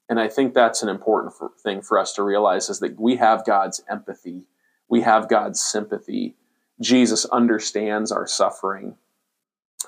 and 0.09 0.19
i 0.19 0.27
think 0.27 0.55
that's 0.55 0.81
an 0.81 0.89
important 0.89 1.31
for, 1.35 1.51
thing 1.61 1.79
for 1.79 1.99
us 1.99 2.13
to 2.13 2.23
realize 2.23 2.69
is 2.69 2.79
that 2.79 2.99
we 2.99 3.17
have 3.17 3.45
god's 3.45 3.83
empathy 3.87 4.47
we 4.89 5.01
have 5.01 5.29
god's 5.29 5.61
sympathy 5.61 6.35
jesus 6.81 7.23
understands 7.25 8.11
our 8.11 8.25
suffering 8.25 8.95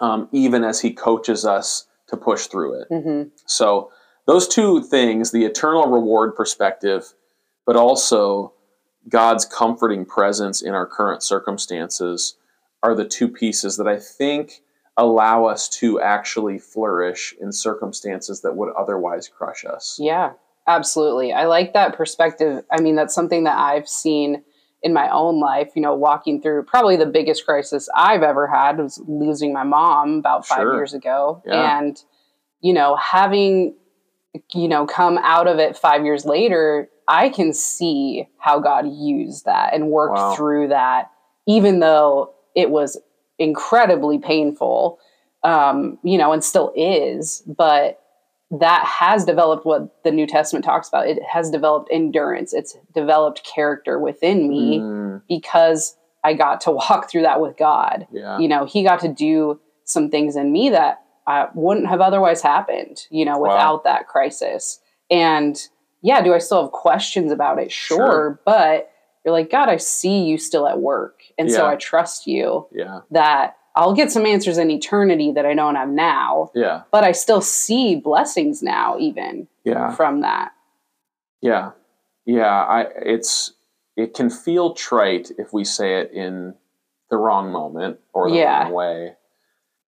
um, 0.02 0.30
even 0.32 0.64
as 0.64 0.82
he 0.82 0.94
coaches 0.94 1.46
us 1.46 1.88
to 2.06 2.16
push 2.16 2.46
through 2.46 2.80
it 2.80 2.88
mm-hmm. 2.92 3.30
so 3.48 3.92
those 4.28 4.48
two 4.48 4.84
things 4.84 5.32
the 5.32 5.46
eternal 5.46 5.88
reward 5.88 6.36
perspective 6.36 7.16
but 7.66 7.76
also 7.76 8.54
God's 9.08 9.46
comforting 9.46 10.06
presence 10.06 10.62
in 10.62 10.74
our 10.74 10.86
current 10.86 11.24
circumstances 11.24 12.36
are 12.84 12.96
the 12.96 13.08
two 13.08 13.28
pieces 13.28 13.78
that 13.78 13.88
I 13.88 13.98
think 13.98 14.62
allow 14.98 15.46
us 15.46 15.70
to 15.70 16.02
actually 16.02 16.60
flourish 16.60 17.34
in 17.40 17.52
circumstances 17.52 18.42
that 18.42 18.56
would 18.56 18.74
otherwise 18.74 19.30
crush 19.30 19.64
us. 19.64 19.98
Yeah, 20.00 20.34
absolutely. 20.68 21.32
I 21.32 21.46
like 21.46 21.74
that 21.74 21.96
perspective. 21.96 22.66
I 22.72 22.82
mean, 22.82 22.96
that's 22.96 23.16
something 23.16 23.46
that 23.46 23.58
I've 23.58 23.88
seen 23.88 24.44
in 24.82 24.94
my 24.94 25.10
own 25.10 25.40
life, 25.40 25.72
you 25.76 25.82
know, 25.82 25.94
walking 25.94 26.42
through 26.42 26.64
probably 26.64 26.96
the 26.96 27.06
biggest 27.06 27.46
crisis 27.46 27.90
I've 27.96 28.24
ever 28.24 28.48
had 28.48 28.78
was 28.78 29.02
losing 29.08 29.52
my 29.52 29.64
mom 29.64 30.20
about 30.20 30.46
five 30.46 30.60
sure. 30.60 30.76
years 30.76 30.94
ago. 30.94 31.44
Yeah. 31.46 31.80
And, 31.80 32.02
you 32.62 32.74
know, 32.74 32.96
having, 32.96 33.76
you 34.54 34.68
know, 34.68 34.86
come 34.86 35.18
out 35.18 35.48
of 35.48 35.60
it 35.60 35.78
five 35.78 36.06
years 36.06 36.26
later, 36.26 36.90
I 37.10 37.30
can 37.30 37.54
see 37.54 38.28
how 38.38 38.60
God 38.60 38.88
used 38.88 39.46
that 39.46 39.74
and 39.74 39.90
worked 39.90 40.16
wow. 40.16 40.36
through 40.36 40.68
that, 40.70 41.10
even 41.48 41.80
though 41.80 42.34
it 42.56 42.70
was 42.70 43.02
incredibly 43.40 44.20
painful, 44.20 45.00
um, 45.44 45.98
you 46.04 46.20
know, 46.20 46.32
and 46.32 46.44
still 46.44 46.72
is. 46.76 47.42
But 47.48 48.00
that 48.52 48.86
has 48.86 49.26
developed 49.26 49.66
what 49.66 50.04
the 50.04 50.12
New 50.12 50.28
Testament 50.28 50.64
talks 50.64 50.88
about. 50.88 51.08
It 51.08 51.18
has 51.24 51.50
developed 51.50 51.90
endurance, 51.92 52.54
it's 52.54 52.78
developed 52.94 53.44
character 53.44 54.00
within 54.00 54.48
me 54.48 54.78
mm. 54.78 55.22
because 55.28 55.98
I 56.24 56.36
got 56.36 56.62
to 56.62 56.72
walk 56.72 57.10
through 57.10 57.24
that 57.24 57.42
with 57.42 57.58
God. 57.58 58.08
Yeah. 58.12 58.38
You 58.38 58.48
know, 58.48 58.66
He 58.66 58.84
got 58.84 59.00
to 59.00 59.12
do 59.12 59.60
some 59.84 60.12
things 60.12 60.36
in 60.36 60.52
me 60.52 60.70
that 60.70 61.02
uh, 61.26 61.48
wouldn't 61.56 61.88
have 61.88 62.02
otherwise 62.02 62.44
happened, 62.44 63.08
you 63.10 63.26
know, 63.26 63.40
without 63.40 63.78
wow. 63.78 63.82
that 63.86 64.08
crisis. 64.08 64.80
And 65.10 65.60
yeah, 66.02 66.22
do 66.22 66.34
I 66.34 66.38
still 66.38 66.64
have 66.64 66.72
questions 66.72 67.32
about 67.32 67.60
it? 67.60 67.72
Sure, 67.72 67.98
sure. 67.98 68.42
but 68.46 68.92
you're 69.24 69.34
like, 69.34 69.52
God, 69.52 69.70
I 69.70 69.78
see 69.78 70.24
you 70.24 70.38
still 70.38 70.68
at 70.68 70.80
work. 70.80 71.24
And 71.38 71.50
yeah. 71.50 71.56
so 71.56 71.68
I 71.68 71.76
trust 71.76 72.28
you 72.28 72.68
yeah. 72.72 73.02
that 73.12 73.58
I'll 73.76 73.94
get 73.94 74.12
some 74.12 74.26
answers 74.26 74.58
in 74.58 74.72
eternity 74.72 75.32
that 75.34 75.46
I 75.46 75.54
don't 75.54 75.76
have 75.76 75.90
now. 75.90 76.52
Yeah. 76.56 76.84
But 76.92 77.04
I 77.04 77.12
still 77.12 77.42
see 77.42 77.96
blessings 77.96 78.64
now, 78.64 78.98
even 78.98 79.48
yeah. 79.64 79.92
from 79.96 80.22
that. 80.22 80.52
Yeah. 81.42 81.72
Yeah. 82.26 82.64
I 82.64 82.88
it's 83.02 83.54
it 83.96 84.14
can 84.14 84.30
feel 84.30 84.74
trite 84.74 85.32
if 85.38 85.54
we 85.54 85.64
say 85.64 86.00
it 86.00 86.12
in 86.12 86.56
the 87.10 87.18
wrong 87.18 87.52
moment 87.52 88.00
or 88.14 88.30
the 88.30 88.38
yeah. 88.38 88.64
wrong 88.64 88.74
way. 88.74 89.14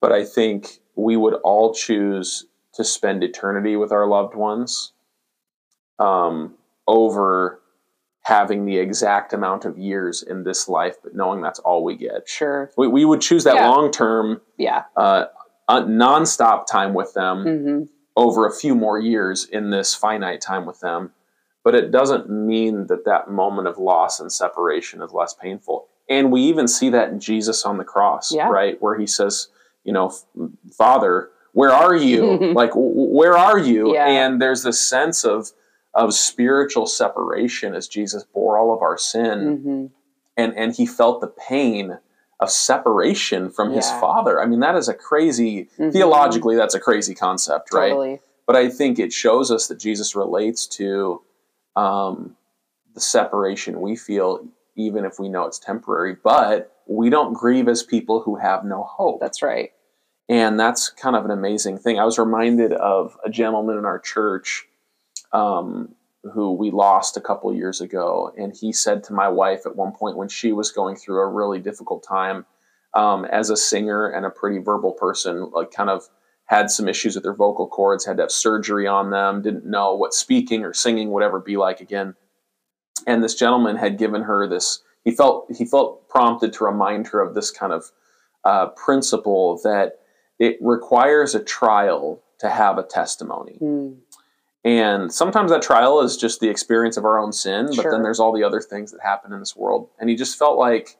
But 0.00 0.12
I 0.12 0.25
think 0.25 0.80
we 0.94 1.16
would 1.16 1.34
all 1.34 1.75
choose 1.75 2.46
to 2.75 2.84
spend 2.84 3.25
eternity 3.25 3.76
with 3.76 3.90
our 3.90 4.06
loved 4.06 4.34
ones 4.34 4.92
um, 5.98 6.54
over 6.86 7.60
having 8.22 8.64
the 8.64 8.76
exact 8.78 9.32
amount 9.32 9.64
of 9.64 9.78
years 9.78 10.22
in 10.22 10.42
this 10.42 10.68
life, 10.68 10.96
but 11.02 11.14
knowing 11.14 11.40
that's 11.40 11.60
all 11.60 11.84
we 11.84 11.96
get. 11.96 12.28
Sure. 12.28 12.70
We, 12.76 12.88
we 12.88 13.04
would 13.04 13.20
choose 13.20 13.44
that 13.44 13.54
Yeah. 13.54 13.68
long 13.68 13.90
term, 13.92 14.40
Yeah. 14.58 14.82
uh, 14.96 15.26
uh, 15.68 15.82
nonstop 15.82 16.66
time 16.66 16.94
with 16.94 17.14
them 17.14 17.44
hmm 17.44 17.82
over 18.18 18.46
a 18.46 18.50
few 18.50 18.74
more 18.74 18.98
years 18.98 19.44
in 19.44 19.68
this 19.68 19.94
finite 19.94 20.40
time 20.40 20.64
with 20.64 20.80
them. 20.80 21.12
But 21.62 21.74
it 21.74 21.90
doesn't 21.90 22.30
mean 22.30 22.86
that 22.86 23.04
that 23.04 23.28
moment 23.30 23.68
of 23.68 23.76
loss 23.76 24.20
and 24.20 24.32
separation 24.32 25.02
is 25.02 25.12
less 25.12 25.34
painful. 25.34 25.88
And 26.08 26.32
we 26.32 26.40
even 26.40 26.66
see 26.66 26.88
that 26.88 27.10
in 27.10 27.20
Jesus 27.20 27.66
on 27.66 27.76
the 27.76 27.84
cross, 27.84 28.32
Yeah. 28.34 28.48
right? 28.48 28.80
Where 28.80 28.98
he 28.98 29.06
says, 29.06 29.48
you 29.84 29.92
know, 29.92 30.14
Father, 30.72 31.28
where 31.52 31.72
are 31.72 31.94
you? 31.94 32.36
like, 32.54 32.70
w- 32.70 32.90
where 33.14 33.36
are 33.36 33.58
you? 33.58 33.92
Yeah. 33.92 34.06
And 34.06 34.40
there's 34.40 34.62
this 34.62 34.80
sense 34.80 35.22
of, 35.22 35.50
of 35.96 36.12
spiritual 36.14 36.86
separation 36.86 37.74
as 37.74 37.88
Jesus 37.88 38.22
bore 38.22 38.58
all 38.58 38.72
of 38.74 38.82
our 38.82 38.98
sin 38.98 39.56
hmm 39.56 39.86
and 40.38 40.54
and 40.54 40.74
he 40.76 40.84
felt 40.84 41.22
the 41.22 41.26
pain 41.48 41.98
of 42.40 42.50
separation 42.50 43.48
from 43.48 43.72
his 43.72 43.90
father. 44.00 44.42
I 44.42 44.44
mean, 44.44 44.60
that 44.60 44.76
is 44.76 44.88
a 44.88 44.92
crazy 44.94 45.70
Mhm. 45.78 45.92
theologically. 45.92 46.54
That's 46.56 46.74
a 46.74 46.80
crazy 46.80 47.14
concept, 47.14 47.72
right? 47.72 47.88
Totally. 47.88 48.20
But 48.46 48.56
I 48.56 48.68
think 48.68 48.98
it 48.98 49.10
shows 49.14 49.50
us 49.50 49.68
that 49.68 49.78
Jesus 49.78 50.14
relates 50.14 50.66
to 50.80 51.22
um, 51.74 52.36
the 52.94 53.00
separation 53.00 53.80
we 53.80 53.96
feel, 53.96 54.46
even 54.74 55.06
if 55.06 55.18
we 55.18 55.30
know 55.30 55.44
it's 55.46 55.58
temporary. 55.58 56.14
But 56.22 56.70
we 56.86 57.08
don't 57.08 57.32
grieve 57.32 57.68
as 57.68 57.82
people 57.82 58.20
who 58.20 58.36
have 58.36 58.62
no 58.64 58.82
hope. 58.82 59.18
That's 59.20 59.40
right. 59.42 59.72
And 60.28 60.60
that's 60.60 60.90
kind 60.90 61.16
of 61.16 61.24
an 61.24 61.30
amazing 61.30 61.78
thing. 61.78 61.98
I 61.98 62.04
was 62.04 62.18
reminded 62.18 62.72
of 62.74 63.16
a 63.24 63.30
gentleman 63.30 63.78
in 63.78 63.84
our 63.86 63.98
church 63.98 64.66
um, 65.33 65.95
who 66.33 66.52
we 66.52 66.71
lost 66.71 67.16
a 67.16 67.21
couple 67.21 67.54
years 67.54 67.80
ago. 67.80 68.33
And 68.37 68.54
he 68.54 68.73
said 68.73 69.04
to 69.04 69.12
my 69.12 69.28
wife 69.28 69.66
at 69.66 69.76
one 69.76 69.92
point 69.92 70.16
when 70.16 70.28
she 70.28 70.52
was 70.52 70.73
going 70.73 70.97
through 70.97 71.21
a 71.21 71.28
really 71.28 71.61
difficult 71.61 72.04
time 72.06 72.47
um, 72.95 73.25
as 73.26 73.50
a 73.50 73.56
singer 73.56 74.06
and 74.06 74.25
a 74.25 74.30
pretty 74.30 74.59
verbal 74.59 74.92
person, 74.92 75.50
like 75.52 75.71
kind 75.71 75.90
of 75.90 76.09
had 76.47 76.71
some 76.71 76.88
issues 76.88 77.14
with 77.14 77.25
their 77.25 77.35
vocal 77.35 77.66
cords, 77.66 78.04
had 78.04 78.16
to 78.16 78.23
have 78.25 78.30
surgery 78.30 78.87
on 78.87 79.11
them, 79.11 79.42
didn't 79.42 79.66
know 79.66 79.95
what 79.95 80.14
speaking 80.14 80.64
or 80.64 80.73
singing 80.73 81.11
would 81.11 81.23
ever 81.23 81.40
be 81.40 81.56
like 81.56 81.80
again. 81.80 82.14
And 83.06 83.23
this 83.23 83.35
gentleman 83.35 83.76
had 83.76 83.99
given 83.99 84.23
her 84.23 84.49
this. 84.49 84.83
He 85.04 85.12
felt 85.12 85.47
he 85.56 85.64
felt 85.64 86.09
prompted 86.09 86.52
to 86.54 86.64
remind 86.64 87.06
her 87.09 87.21
of 87.21 87.35
this 87.35 87.50
kind 87.50 87.73
of 87.73 87.85
uh, 88.45 88.68
principle 88.68 89.61
that 89.62 90.00
it 90.38 90.56
requires 90.61 91.35
a 91.35 91.42
trial 91.42 92.23
to 92.38 92.49
have 92.49 92.78
a 92.78 92.83
testimony. 92.83 93.59
Mm. 93.61 93.99
And 94.66 95.12
sometimes 95.12 95.52
that 95.52 95.62
trial 95.62 96.00
is 96.00 96.16
just 96.16 96.40
the 96.40 96.49
experience 96.49 96.96
of 96.96 97.04
our 97.04 97.20
own 97.20 97.32
sin, 97.32 97.66
but 97.66 97.82
Sure. 97.82 97.92
then 97.92 98.02
there's 98.02 98.18
all 98.18 98.32
the 98.32 98.42
other 98.42 98.61
things 98.61 98.90
that 98.90 99.00
happen 99.00 99.32
in 99.32 99.38
this 99.38 99.54
world. 99.54 99.88
And 100.00 100.11
he 100.11 100.16
just 100.16 100.37
felt 100.37 100.58
like 100.58 100.99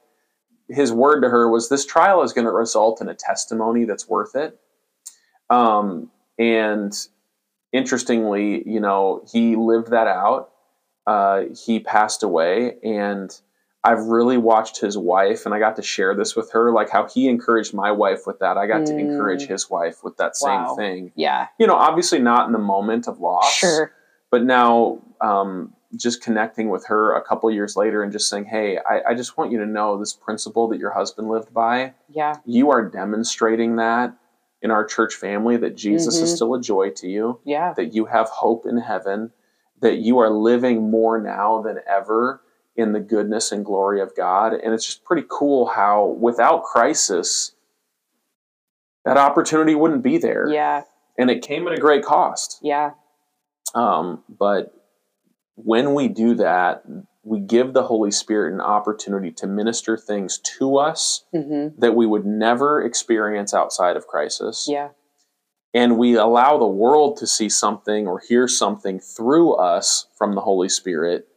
his 0.69 0.93
word 0.93 1.19
to 1.21 1.29
her 1.29 1.49
was 1.49 1.67
this 1.67 1.85
trial 1.85 2.23
is 2.23 2.31
going 2.31 2.45
to 2.45 2.51
result 2.51 3.01
in 3.01 3.09
a 3.09 3.13
testimony 3.13 3.83
that's 3.83 4.07
worth 4.07 4.35
it. 4.35 4.57
Um, 5.49 6.09
and 6.39 6.93
interestingly, 7.73 8.65
you 8.65 8.79
know, 8.79 9.21
he 9.29 9.57
lived 9.57 9.91
that 9.91 10.07
out. 10.07 10.51
Uh, 11.05 11.43
he 11.65 11.81
passed 11.81 12.23
away, 12.23 12.77
and 12.83 13.37
I've 13.87 14.03
really 14.07 14.37
watched 14.37 14.81
his 14.81 14.97
wife, 14.97 15.45
and 15.45 15.55
I 15.55 15.59
got 15.59 15.77
to 15.77 15.81
share 15.81 16.13
this 16.13 16.35
with 16.35 16.51
her, 16.51 16.73
like 16.73 16.89
how 16.89 17.07
he 17.07 17.29
encouraged 17.29 17.73
my 17.73 17.89
wife 17.89 18.27
with 18.27 18.39
that. 18.39 18.57
I 18.57 18.67
got 18.67 18.85
to 18.87 18.93
Mm. 18.93 18.99
encourage 18.99 19.47
his 19.47 19.69
wife 19.69 20.03
with 20.03 20.17
that 20.17 20.35
same 20.35 20.63
Wow. 20.65 20.75
thing 20.75 21.11
Yeah. 21.15 21.47
you 21.57 21.65
know, 21.67 21.75
obviously 21.75 22.19
not 22.19 22.47
in 22.47 22.51
the 22.51 22.59
moment 22.59 23.07
of 23.07 23.21
loss. 23.21 23.49
Sure. 23.53 23.91
But 24.29 24.43
now, 24.43 24.99
um, 25.21 25.73
just 25.95 26.21
connecting 26.21 26.67
with 26.69 26.85
her 26.87 27.15
a 27.15 27.21
couple 27.21 27.49
years 27.49 27.77
later 27.77 28.03
and 28.03 28.11
just 28.11 28.27
saying, 28.27 28.43
hey, 28.43 28.77
I, 28.77 29.01
I 29.09 29.13
just 29.13 29.37
want 29.37 29.51
you 29.53 29.59
to 29.59 29.65
know 29.65 29.97
this 29.97 30.11
principle 30.11 30.67
that 30.67 30.79
your 30.79 30.91
husband 30.91 31.29
lived 31.29 31.53
by. 31.53 31.93
Yeah. 32.09 32.33
You 32.43 32.69
are 32.71 32.83
demonstrating 32.83 33.77
that 33.77 34.13
in 34.61 34.69
our 34.69 34.83
church 34.83 35.15
family 35.15 35.55
that 35.55 35.77
Jesus 35.77 36.17
is 36.17 36.29
Mhm. 36.31 36.35
still 36.35 36.53
a 36.55 36.59
joy 36.59 36.89
to 36.89 37.07
you, 37.07 37.39
Yeah. 37.45 37.71
that 37.77 37.93
you 37.93 38.03
have 38.05 38.27
hope 38.27 38.65
in 38.65 38.79
heaven, 38.79 39.31
that 39.79 39.99
you 39.99 40.19
are 40.19 40.29
living 40.29 40.91
more 40.91 41.21
now 41.21 41.61
than 41.61 41.79
ever 41.87 42.41
in 42.77 42.93
the 42.93 42.99
goodness 42.99 43.51
and 43.51 43.65
glory 43.65 43.99
of 43.99 44.15
God. 44.15 44.53
And 44.53 44.73
it's 44.73 44.85
just 44.85 45.03
pretty 45.03 45.25
cool 45.27 45.65
how, 45.65 46.05
without 46.19 46.63
crisis, 46.63 47.53
that 49.03 49.17
opportunity 49.17 49.73
wouldn't 49.75 50.03
be 50.03 50.17
there 50.17 50.47
Yeah. 50.47 50.83
and 51.17 51.29
it 51.31 51.41
came 51.41 51.67
at 51.67 51.73
a 51.73 51.77
great 51.81 52.03
cost. 52.05 52.59
Yeah. 52.61 52.91
Um, 53.73 54.23
but 54.29 54.73
when 55.55 55.93
we 55.95 56.07
do 56.07 56.35
that, 56.35 56.83
we 57.23 57.39
give 57.39 57.73
the 57.73 57.83
Holy 57.83 58.11
Spirit 58.11 58.53
an 58.53 58.61
opportunity 58.61 59.31
to 59.31 59.47
minister 59.47 59.97
things 59.97 60.37
to 60.59 60.77
us 60.77 61.25
hmm 61.33 61.69
that 61.79 61.95
we 61.95 62.05
would 62.05 62.25
never 62.25 62.81
experience 62.81 63.53
outside 63.53 63.97
of 63.97 64.07
crisis. 64.07 64.67
Yeah. 64.69 64.89
And 65.73 65.97
we 65.97 66.15
allow 66.15 66.57
the 66.57 66.67
world 66.67 67.17
to 67.17 67.27
see 67.27 67.49
something 67.49 68.07
or 68.07 68.19
hear 68.19 68.47
something 68.47 68.99
through 68.99 69.53
us 69.55 70.07
from 70.17 70.33
the 70.35 70.41
Holy 70.41 70.69
Spirit 70.69 71.27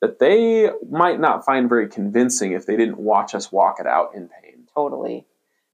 that 0.00 0.18
they 0.18 0.70
might 0.90 1.20
not 1.20 1.44
find 1.44 1.68
very 1.68 1.88
convincing 1.88 2.52
if 2.52 2.66
they 2.66 2.76
didn't 2.76 2.98
watch 2.98 3.34
us 3.34 3.52
walk 3.52 3.76
it 3.80 3.86
out 3.86 4.14
in 4.14 4.28
pain. 4.28 4.66
Totally. 4.74 5.26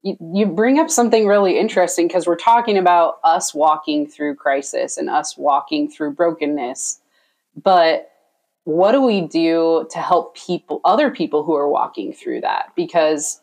You, 0.03 0.17
you 0.35 0.47
bring 0.47 0.79
up 0.79 0.91
something 0.91 1.27
really 1.27 1.59
interesting 1.59 2.07
because 2.07 2.27
we're 2.27 2.37
talking 2.37 2.77
about 2.77 3.19
us 3.25 3.55
walking 3.55 4.07
through 4.07 4.37
crisis 4.37 4.97
and 4.97 5.09
us 5.09 5.37
walking 5.37 5.91
through 5.91 6.13
brokenness. 6.15 7.01
But 7.63 8.11
what 8.65 8.93
do 8.93 9.01
we 9.01 9.21
do 9.21 9.87
to 9.91 9.99
help 9.99 10.37
people, 10.37 10.81
other 10.85 11.11
people 11.11 11.45
who 11.45 11.55
are 11.55 11.69
walking 11.69 12.13
through 12.13 12.41
that? 12.41 12.73
Because 12.75 13.41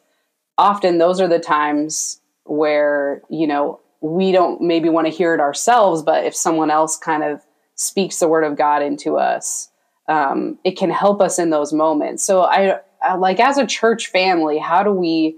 often 0.57 0.97
those 0.97 1.21
are 1.21 1.27
the 1.29 1.39
times 1.39 2.19
where, 2.43 3.21
you 3.29 3.47
know, 3.47 3.79
we 4.01 4.33
don't 4.33 4.61
maybe 4.61 4.89
want 4.89 5.07
to 5.07 5.13
hear 5.13 5.33
it 5.33 5.39
ourselves, 5.39 6.01
but 6.01 6.25
if 6.25 6.35
someone 6.35 6.69
else 6.69 6.97
kind 6.97 7.23
of 7.23 7.41
speaks 7.75 8.19
the 8.19 8.27
word 8.27 8.43
of 8.43 8.57
God 8.57 8.81
into 8.81 9.17
us, 9.17 9.69
um, 10.07 10.57
it 10.63 10.77
can 10.77 10.89
help 10.89 11.21
us 11.21 11.39
in 11.39 11.49
those 11.49 11.71
moments. 11.73 12.23
So 12.23 12.41
I, 12.43 12.79
I 13.01 13.15
like 13.15 13.39
as 13.39 13.57
a 13.57 13.65
church 13.65 14.07
family, 14.07 14.57
how 14.57 14.83
do 14.83 14.91
we 14.91 15.37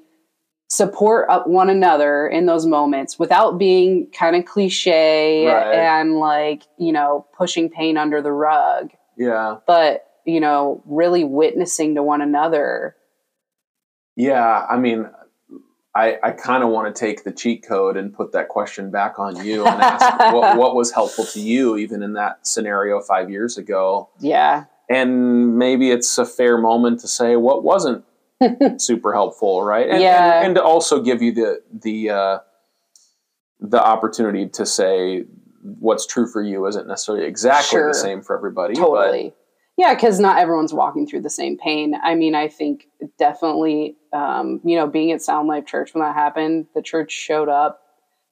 support 0.68 1.30
uh, 1.30 1.44
one 1.44 1.70
another 1.70 2.28
in 2.28 2.48
those 2.48 2.66
moments 2.66 3.20
without 3.20 3.58
being 3.60 4.08
kind 4.12 4.36
of 4.36 4.46
cliche 4.46 5.46
Right. 5.46 5.76
and 5.76 6.16
like 6.20 6.64
you 6.80 6.92
know 6.92 7.28
pushing 7.38 7.70
pain 7.70 7.98
under 7.98 8.22
the 8.22 8.32
rug, 8.32 8.90
Yeah. 9.18 9.58
but 9.68 10.08
you 10.26 10.40
know 10.40 10.82
really 10.86 11.24
witnessing 11.24 11.96
to 11.96 12.04
one 12.04 12.22
another. 12.22 12.96
Yeah, 14.16 14.66
I 14.70 14.78
mean, 14.78 15.08
I, 15.96 16.18
I 16.22 16.32
kind 16.32 16.62
of 16.62 16.70
want 16.70 16.94
to 16.94 17.00
take 17.00 17.24
the 17.24 17.32
cheat 17.32 17.64
code 17.66 17.96
and 17.96 18.14
put 18.14 18.34
that 18.34 18.50
question 18.50 18.92
back 18.92 19.18
on 19.18 19.46
you 19.46 19.66
and 19.66 19.82
ask 19.82 20.20
what, 20.34 20.58
what 20.58 20.76
was 20.76 20.92
helpful 20.92 21.26
to 21.28 21.40
you, 21.40 21.78
even 21.78 22.04
in 22.04 22.14
that 22.14 22.46
scenario 22.46 23.00
five 23.00 23.30
years 23.30 23.58
ago. 23.58 24.10
Yeah, 24.20 24.66
And 24.90 25.58
maybe 25.58 25.92
it's 25.92 26.18
a 26.18 26.26
fair 26.26 26.58
moment 26.58 27.00
to 27.00 27.08
say 27.08 27.38
what 27.38 27.64
wasn't 27.64 28.04
super 28.78 29.14
helpful, 29.14 29.64
right? 29.64 29.88
And, 29.90 30.02
Yeah. 30.02 30.40
and, 30.40 30.48
and 30.48 30.56
to 30.56 30.64
also 30.64 31.02
give 31.02 31.22
you 31.22 31.32
the 31.32 31.62
the 31.72 32.10
uh, 32.10 32.40
the 33.62 33.82
opportunity 33.82 34.48
to 34.50 34.66
say 34.66 35.24
what's 35.80 36.06
true 36.06 36.28
for 36.28 36.42
you 36.42 36.66
isn't 36.68 36.88
necessarily 36.88 37.26
exactly 37.26 37.78
Sure. 37.80 37.88
the 37.88 37.94
same 37.94 38.22
for 38.22 38.36
everybody. 38.36 38.76
totally. 38.76 39.34
Yeah, 39.78 39.94
because 39.94 40.20
not 40.20 40.38
everyone's 40.38 40.74
walking 40.74 41.06
through 41.06 41.22
the 41.22 41.30
same 41.30 41.58
pain. 41.58 41.96
I 42.02 42.16
mean, 42.16 42.34
I 42.34 42.48
think 42.48 42.88
definitely, 43.20 43.98
um, 44.14 44.62
you 44.64 44.78
know, 44.78 44.88
being 44.88 45.12
at 45.12 45.22
Sound 45.22 45.48
Life 45.50 45.66
Church 45.66 45.94
when 45.94 46.02
that 46.02 46.16
happened, 46.16 46.68
the 46.74 46.82
church 46.82 47.12
showed 47.12 47.50
up. 47.50 47.82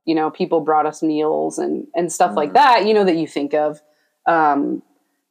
You 0.05 0.15
know, 0.15 0.29
people 0.31 0.61
brought 0.61 0.85
us 0.85 1.01
meals 1.03 1.57
and 1.59 1.87
and 1.95 2.11
stuff 2.11 2.35
like 2.35 2.51
Mhm. 2.51 2.53
that. 2.53 2.85
You 2.85 2.93
know, 2.93 3.03
that 3.03 3.15
you 3.17 3.27
think 3.27 3.53
of. 3.53 3.81
Um, 4.25 4.81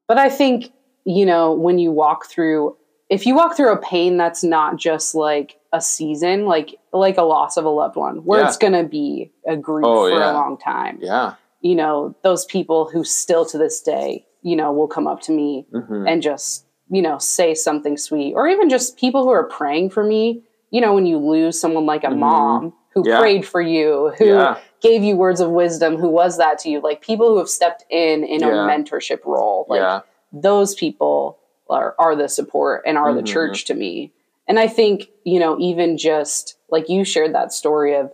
but 0.08 0.18
I 0.18 0.28
think 0.28 0.72
you 1.04 1.24
know 1.26 1.52
when 1.52 1.78
you 1.78 1.90
walk 1.92 2.26
through, 2.26 2.76
if 3.08 3.26
you 3.26 3.34
walk 3.34 3.56
through 3.56 3.72
a 3.72 3.76
pain 3.78 4.16
that's 4.18 4.44
not 4.44 4.76
just 4.76 5.14
like 5.14 5.58
a 5.72 5.80
season, 5.80 6.44
like 6.46 6.78
like 6.92 7.16
a 7.16 7.22
loss 7.22 7.56
of 7.56 7.64
a 7.64 7.70
loved 7.70 7.96
one, 7.96 8.18
where 8.24 8.40
Yeah. 8.40 8.48
it's 8.48 8.58
going 8.58 8.74
to 8.74 8.84
be 8.84 9.32
a 9.46 9.56
grief 9.56 9.86
Oh, 9.86 10.10
for 10.10 10.18
yeah. 10.18 10.32
a 10.32 10.34
long 10.34 10.58
time 10.58 10.98
yeah. 11.00 11.34
you 11.62 11.74
know, 11.74 12.14
those 12.22 12.44
people 12.44 12.84
who 12.90 13.02
still 13.04 13.46
to 13.46 13.56
this 13.56 13.80
day, 13.80 14.26
you 14.42 14.56
know, 14.56 14.72
will 14.72 14.88
come 14.88 15.06
up 15.06 15.20
to 15.22 15.32
me 15.32 15.66
hmm 15.72 16.06
and 16.06 16.20
just, 16.22 16.66
you 16.90 17.00
know, 17.00 17.16
say 17.18 17.54
something 17.54 17.96
sweet, 17.96 18.34
or 18.34 18.48
even 18.48 18.68
just 18.68 18.96
people 18.98 19.22
who 19.22 19.30
are 19.30 19.44
praying 19.44 19.90
for 19.90 20.04
me. 20.04 20.42
You 20.70 20.80
know, 20.80 20.94
when 20.94 21.06
you 21.06 21.18
lose 21.18 21.60
someone 21.60 21.86
like 21.86 22.02
a 22.04 22.08
Mhm. 22.08 22.18
mom 22.18 22.72
who 22.94 23.06
Yeah. 23.06 23.18
prayed 23.18 23.46
for 23.46 23.60
you, 23.60 24.12
who 24.18 24.26
Yeah. 24.26 24.56
gave 24.80 25.02
you 25.02 25.16
words 25.16 25.40
of 25.40 25.50
wisdom, 25.50 25.96
who 25.96 26.08
was 26.08 26.36
that 26.38 26.58
to 26.60 26.70
you, 26.70 26.80
like 26.80 27.00
people 27.00 27.28
who 27.28 27.38
have 27.38 27.48
stepped 27.48 27.84
in 27.90 28.24
in 28.24 28.42
a 28.42 28.48
mentorship 28.68 29.24
role, 29.24 29.64
like 29.68 29.80
yeah. 29.80 30.00
those 30.32 30.74
people 30.74 31.38
are, 31.70 31.94
are 31.98 32.16
the 32.16 32.28
support 32.28 32.82
and 32.84 32.98
are 32.98 33.14
the 33.14 33.22
Mhm. 33.22 33.26
church 33.26 33.64
to 33.66 33.74
me. 33.74 34.12
And 34.48 34.58
I 34.58 34.66
think, 34.66 35.08
you 35.24 35.38
know, 35.38 35.56
even 35.60 35.96
just 35.96 36.56
like 36.68 36.88
you 36.88 37.04
shared 37.04 37.34
that 37.34 37.52
story 37.52 37.94
of 37.94 38.12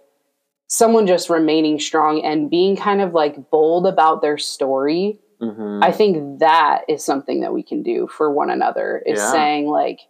someone 0.67 1.07
just 1.07 1.31
remaining 1.31 1.81
strong 1.81 2.21
and 2.23 2.51
being 2.51 2.77
kind 2.77 3.01
of 3.01 3.15
like 3.15 3.51
bold 3.51 3.87
about 3.87 4.21
their 4.21 4.37
story 4.37 5.19
Mhm. 5.41 5.85
i 5.85 5.93
think 5.93 6.41
that 6.41 6.83
is 6.89 7.05
something 7.05 7.41
that 7.41 7.53
we 7.53 7.63
can 7.63 7.83
do 7.83 8.07
for 8.09 8.31
one 8.31 8.51
another 8.51 9.03
is 9.07 9.19
Yeah. 9.19 9.31
saying 9.33 9.67
like 9.69 10.01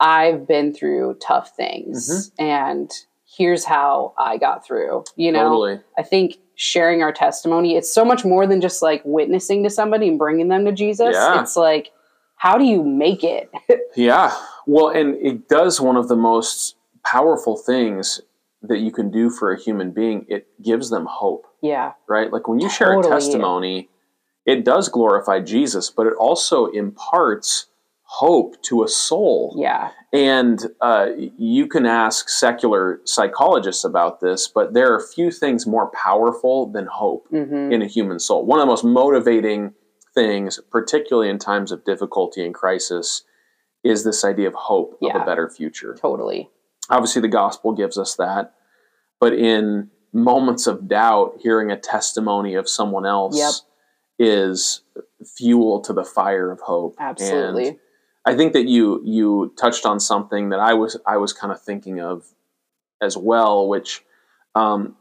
i've 0.00 0.46
been 0.46 0.72
through 0.72 1.16
tough 1.20 1.54
things 1.56 2.30
Mm-hmm. 2.30 2.42
and 2.42 2.90
here's 3.36 3.64
how 3.64 4.14
i 4.18 4.36
got 4.38 4.64
through 4.64 5.04
you 5.16 5.30
know 5.32 5.48
totally. 5.50 5.80
i 5.98 6.02
think 6.02 6.38
sharing 6.54 7.02
our 7.02 7.12
testimony 7.12 7.76
it's 7.76 7.92
so 7.92 8.04
much 8.04 8.24
more 8.24 8.46
than 8.46 8.60
just 8.60 8.82
like 8.82 9.02
witnessing 9.04 9.62
to 9.64 9.70
somebody 9.70 10.08
and 10.08 10.18
bringing 10.18 10.48
them 10.48 10.64
to 10.64 10.72
jesus 10.72 11.14
Yeah. 11.14 11.40
it's 11.40 11.56
like 11.56 11.90
how 12.36 12.56
do 12.56 12.64
you 12.64 12.82
make 12.82 13.22
it 13.22 13.50
Yeah. 13.96 14.32
Well, 14.66 14.88
and 14.88 15.16
it 15.16 15.48
does 15.48 15.80
one 15.80 15.96
of 15.96 16.06
the 16.08 16.14
most 16.16 16.76
powerful 17.04 17.56
things 17.56 18.20
that 18.62 18.78
you 18.78 18.92
can 18.92 19.10
do 19.10 19.30
for 19.30 19.52
a 19.52 19.58
human 19.60 19.90
being. 19.90 20.26
It 20.28 20.46
gives 20.62 20.90
them 20.90 21.06
hope, 21.10 21.44
yeah 21.60 21.92
right? 22.08 22.32
Like 22.32 22.46
when 22.46 22.60
you 22.60 22.70
share 22.70 22.98
a 22.98 23.02
testimony, 23.02 23.88
it 24.50 24.64
does 24.64 24.88
glorify 24.88 25.40
Jesus, 25.40 25.90
but 25.90 26.06
it 26.06 26.14
also 26.14 26.66
imparts 26.66 27.66
hope 28.02 28.60
to 28.62 28.82
a 28.82 28.88
soul. 28.88 29.54
yeah 29.56 29.90
And 30.12 30.58
uh, 30.80 31.10
you 31.38 31.68
can 31.68 31.86
ask 31.86 32.28
secular 32.28 33.00
psychologists 33.04 33.84
about 33.84 34.20
this, 34.20 34.48
but 34.48 34.74
there 34.74 34.92
are 34.92 35.00
few 35.00 35.30
things 35.30 35.66
more 35.66 35.88
powerful 35.92 36.66
than 36.66 36.86
hope 36.86 37.28
hmm 37.30 37.70
in 37.70 37.82
a 37.82 37.86
human 37.86 38.18
soul. 38.18 38.44
One 38.44 38.58
of 38.58 38.64
the 38.64 38.72
most 38.74 38.82
motivating 38.84 39.74
things, 40.12 40.58
particularly 40.72 41.28
in 41.30 41.38
times 41.38 41.70
of 41.70 41.84
difficulty 41.84 42.44
and 42.44 42.52
crisis, 42.52 43.22
is 43.84 44.02
this 44.02 44.24
idea 44.24 44.48
of 44.48 44.54
hope 44.54 44.98
of 45.00 45.22
a 45.22 45.24
better 45.24 45.48
future. 45.48 45.96
totally 46.00 46.50
Obviously, 46.88 47.22
the 47.22 47.28
gospel 47.28 47.70
gives 47.72 47.96
us 47.96 48.16
that, 48.16 48.54
but 49.20 49.32
in 49.32 49.90
moments 50.12 50.66
of 50.66 50.88
doubt, 50.88 51.34
hearing 51.40 51.70
a 51.70 51.78
testimony 51.78 52.54
of 52.56 52.68
someone 52.68 53.06
else 53.06 53.38
Yep. 53.38 53.54
Is 54.22 54.82
fuel 55.24 55.80
to 55.80 55.92
the 55.94 56.04
fire 56.04 56.52
of 56.52 56.60
hope. 56.60 56.94
absolutely 56.98 57.68
And 57.68 57.78
I 58.26 58.36
think 58.36 58.52
that 58.52 58.66
you 58.68 59.00
you 59.02 59.52
touched 59.58 59.86
on 59.86 59.98
something 59.98 60.50
that 60.50 60.60
I 60.60 60.74
was 60.74 60.98
I 61.06 61.16
was 61.16 61.32
kind 61.32 61.50
of 61.52 61.60
thinking 61.60 62.00
of 62.00 62.26
as 63.00 63.16
well, 63.16 63.66
which 63.66 64.04
um, 64.54 64.94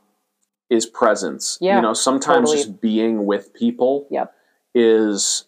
is 0.70 0.86
presence. 0.86 1.58
Yeah, 1.60 1.76
you 1.76 1.82
know, 1.82 1.94
sometimes 1.94 2.50
totally. 2.50 2.58
just 2.58 2.80
being 2.80 3.26
with 3.26 3.54
people 3.54 4.08
Yep. 4.10 4.34
is 4.74 5.46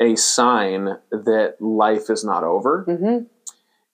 a 0.00 0.14
sign 0.14 0.96
that 1.10 1.56
life 1.60 2.10
is 2.10 2.24
not 2.24 2.44
over. 2.44 2.84
hmm 2.84 3.24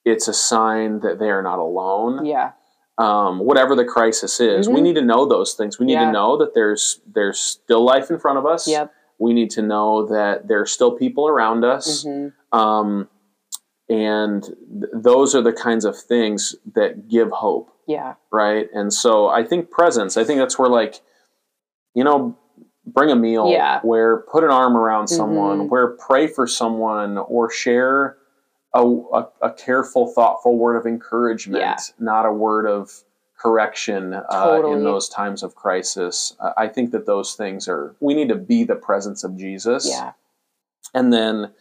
It's 0.05 0.29
a 0.29 0.35
sign 0.35 1.01
that 1.01 1.19
they 1.19 1.31
are 1.31 1.43
not 1.43 1.59
alone. 1.59 2.27
yeah 2.27 2.53
Um, 2.99 3.39
whatever 3.41 3.75
the 3.75 3.85
crisis 3.85 4.41
is, 4.41 4.69
we 4.69 4.81
Mhm. 4.81 4.83
need 4.83 4.95
to 4.97 5.03
know 5.13 5.25
those 5.27 5.55
things. 5.55 5.79
We 5.79 5.87
need 5.87 5.95
Yeah. 5.95 6.07
to 6.07 6.13
know 6.13 6.37
that 6.37 6.53
there's 6.55 7.01
there's 7.07 7.39
still 7.41 7.83
life 7.95 8.11
in 8.11 8.19
front 8.19 8.37
of 8.39 8.45
us. 8.45 8.69
yep 8.69 8.93
We 9.19 9.33
need 9.33 9.51
to 9.51 9.63
know 9.63 10.07
that 10.07 10.47
there 10.49 10.61
are 10.61 10.67
still 10.67 10.93
people 10.93 11.27
around 11.29 11.65
us 11.65 12.05
hmm 12.05 12.29
um, 12.53 13.09
and 13.89 14.43
th- 14.43 14.91
those 14.93 15.35
are 15.35 15.43
the 15.43 15.53
kinds 15.53 15.85
of 15.85 15.97
things 15.97 16.57
that 16.75 17.09
give 17.09 17.31
hope 17.31 17.71
yeah 17.87 18.15
right 18.33 18.69
and 18.75 18.93
so 18.93 19.29
i 19.29 19.45
think 19.45 19.71
presence 19.71 20.17
i 20.17 20.25
think 20.25 20.39
that's 20.41 20.59
where 20.59 20.69
like 20.69 21.01
you 21.95 22.03
know 22.05 22.37
bring 22.85 23.11
a 23.11 23.17
meal 23.17 23.49
Yeah. 23.51 23.81
where 23.83 24.19
put 24.19 24.45
an 24.45 24.51
arm 24.51 24.77
around 24.77 25.09
someone 25.09 25.59
Mhm. 25.67 25.69
where 25.71 25.89
pray 25.89 26.27
for 26.29 26.47
someone 26.47 27.19
or 27.19 27.51
share 27.51 28.17
a, 28.75 28.83
a, 28.85 29.29
a 29.43 29.51
careful 29.53 30.07
thoughtful 30.09 30.57
word 30.57 30.77
of 30.77 30.87
encouragement 30.87 31.61
Yeah. 31.63 31.77
not 31.99 32.27
a 32.27 32.33
word 32.33 32.67
of 32.67 32.91
correction 33.47 34.15
uh, 34.15 34.63
in 34.67 34.83
those 34.85 35.09
times 35.09 35.43
of 35.43 35.55
crisis 35.55 36.35
Uh, 36.41 36.53
i 36.57 36.67
think 36.69 36.91
that 36.91 37.07
those 37.07 37.35
things 37.35 37.69
are 37.69 37.95
we 38.01 38.13
need 38.15 38.29
to 38.29 38.35
be 38.35 38.65
the 38.65 38.75
presence 38.77 39.23
of 39.25 39.37
jesus 39.37 39.89
yeah 39.89 40.13
and 40.95 41.13
then 41.13 41.53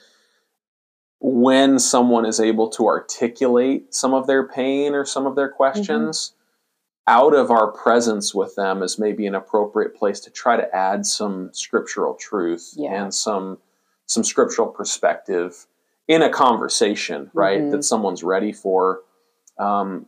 when 1.20 1.80
someone 1.80 2.26
is 2.26 2.40
able 2.40 2.70
to 2.70 2.86
articulate 2.88 3.94
some 3.94 4.14
of 4.14 4.28
their 4.28 4.48
pain 4.48 4.94
or 4.94 5.06
some 5.06 5.26
of 5.26 5.36
their 5.36 5.50
questions, 5.50 6.34
out 7.08 7.34
of 7.34 7.50
our 7.50 7.72
presence 7.72 8.36
with 8.36 8.56
them 8.56 8.84
is 8.84 9.00
maybe 9.00 9.26
an 9.26 9.34
appropriate 9.36 9.96
place 9.96 10.20
to 10.20 10.30
try 10.30 10.56
to 10.56 10.76
add 10.76 11.06
some 11.06 11.50
scriptural 11.54 12.14
truth 12.16 12.74
Yeah. 12.76 12.94
and 13.04 13.14
some 13.14 13.58
some 14.08 14.24
scriptural 14.24 14.68
perspective 14.68 15.66
in 16.08 16.22
a 16.22 16.30
conversation, 16.30 17.32
right? 17.34 17.62
Mhm. 17.62 17.72
That 17.72 17.84
someone's 17.84 18.24
ready 18.24 18.52
for. 18.52 19.02
Um, 19.58 20.06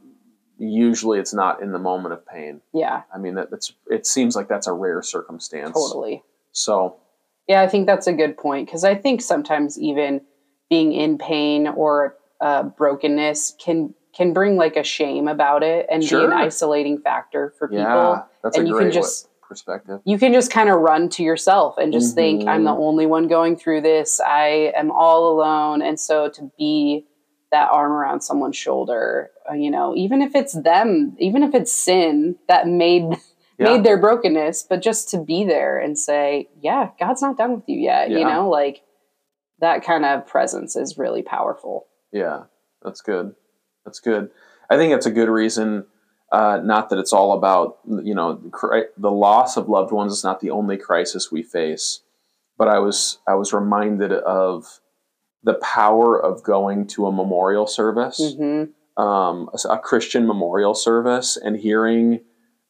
usually, 0.60 1.20
it's 1.20 1.34
not 1.34 1.62
in 1.62 1.72
the 1.72 1.80
moment 1.80 2.14
of 2.14 2.26
pain. 2.26 2.62
yeah 2.74 3.04
I 3.14 3.18
mean, 3.18 3.36
that, 3.36 3.50
that's 3.52 3.74
it 3.90 4.06
seems 4.06 4.36
like 4.36 4.48
that's 4.48 4.68
a 4.68 4.74
rare 4.74 5.02
circumstance. 5.02 5.74
totally 5.74 6.24
So 6.52 6.98
Yeah, 7.48 7.62
I 7.62 7.68
think 7.68 7.86
that's 7.86 8.08
a 8.08 8.14
good 8.14 8.38
point 8.38 8.68
because 8.68 8.84
I 8.84 8.96
think 8.96 9.22
sometimes 9.22 9.80
even 9.80 10.22
being 10.70 10.92
in 10.94 11.18
pain 11.18 11.68
or 11.68 12.18
uh, 12.42 12.64
brokenness 12.64 13.56
can 13.60 13.94
can 14.14 14.34
bring 14.34 14.56
like 14.58 14.76
a 14.76 14.84
shame 14.84 15.28
about 15.28 15.62
it 15.64 15.86
and 15.92 16.02
be 16.02 16.16
an 16.16 16.34
isolating 16.34 16.98
factor 17.00 17.54
for 17.60 17.68
people. 17.68 17.82
yeah, 17.84 18.24
that's 18.42 18.58
and 18.58 18.66
a 18.66 18.68
you 18.70 18.74
great 18.74 18.86
can 18.86 18.92
just 18.94 19.30
perspective. 19.42 20.02
you 20.06 20.18
can 20.18 20.34
just 20.34 20.52
kind 20.52 20.70
of 20.70 20.80
run 20.80 21.08
to 21.08 21.24
yourself 21.24 21.78
and 21.78 21.94
just 21.94 22.16
think 22.16 22.48
I'm 22.48 22.64
the 22.64 22.72
Mhm. 22.72 22.80
only 22.80 23.06
one 23.06 23.28
going 23.28 23.56
through 23.56 23.82
this. 23.82 24.20
I 24.20 24.74
am 24.76 24.90
all 24.92 25.30
alone, 25.34 25.82
and 25.84 26.00
so 26.00 26.30
to 26.30 26.52
be 26.58 27.06
that 27.52 27.70
arm 27.72 27.92
around 27.92 28.22
someone's 28.22 28.58
shoulder, 28.58 29.32
uh, 29.50 29.54
you 29.54 29.72
know, 29.72 29.96
even 29.96 30.22
if 30.22 30.36
it's 30.36 30.54
them, 30.54 31.16
even 31.20 31.44
if 31.44 31.54
it's 31.56 31.72
sin 31.72 32.36
that 32.48 32.68
made 32.68 33.04
Yeah. 33.58 33.74
made 33.74 33.84
their 33.84 33.98
brokenness, 33.98 34.64
but 34.64 34.82
just 34.84 35.10
to 35.10 35.18
be 35.18 35.44
there 35.44 35.80
and 35.80 35.98
say, 35.98 36.48
yeah, 36.62 36.90
God's 37.00 37.22
not 37.24 37.38
done 37.38 37.56
with 37.56 37.64
you 37.68 37.80
yet, 37.80 38.12
you 38.12 38.24
know, 38.24 38.48
like 38.50 38.84
that 39.60 39.84
kind 39.84 40.06
of 40.06 40.28
presence 40.28 40.76
is 40.76 40.98
really 40.98 41.24
powerful. 41.24 41.88
Yeah, 42.12 42.44
that's 42.84 43.02
good. 43.02 43.34
That's 43.84 44.00
good. 44.00 44.30
I 44.70 44.78
think 44.78 44.94
it's 44.94 45.06
a 45.08 45.12
good 45.12 45.30
reason. 45.30 45.86
Uh, 46.32 46.60
not 46.64 46.90
that 46.90 47.00
it's 47.00 47.14
all 47.14 47.32
about 47.32 47.80
you 47.88 48.14
know 48.14 48.40
the 48.98 49.12
loss 49.12 49.56
of 49.58 49.70
loved 49.70 49.92
ones 49.92 50.12
is 50.12 50.24
not 50.24 50.42
the 50.42 50.50
only 50.52 50.78
crisis 50.78 51.32
we 51.32 51.42
face, 51.42 52.02
but 52.58 52.68
I 52.68 52.80
was 52.80 53.20
I 53.28 53.36
was 53.36 53.54
reminded 53.54 54.12
of 54.12 54.82
the 55.48 55.56
power 55.56 56.22
of 56.22 56.44
going 56.44 56.86
to 56.86 57.08
a 57.08 57.12
memorial 57.12 57.66
service, 57.66 58.36
hmm 58.38 58.66
um, 58.98 59.48
a, 59.54 59.74
a 59.74 59.78
Christian 59.78 60.26
memorial 60.26 60.74
service, 60.74 61.38
and 61.38 61.56
hearing 61.56 62.22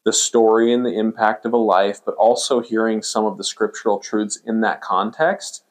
the 0.04 0.12
story 0.12 0.74
and 0.74 0.84
the 0.84 0.92
impact 0.92 1.46
of 1.46 1.54
a 1.54 1.56
life, 1.56 2.00
but 2.04 2.14
also 2.16 2.60
hearing 2.60 3.02
some 3.02 3.24
of 3.24 3.38
the 3.38 3.44
scriptural 3.44 3.98
truths 3.98 4.38
in 4.44 4.60
that 4.60 4.82
context 4.82 5.64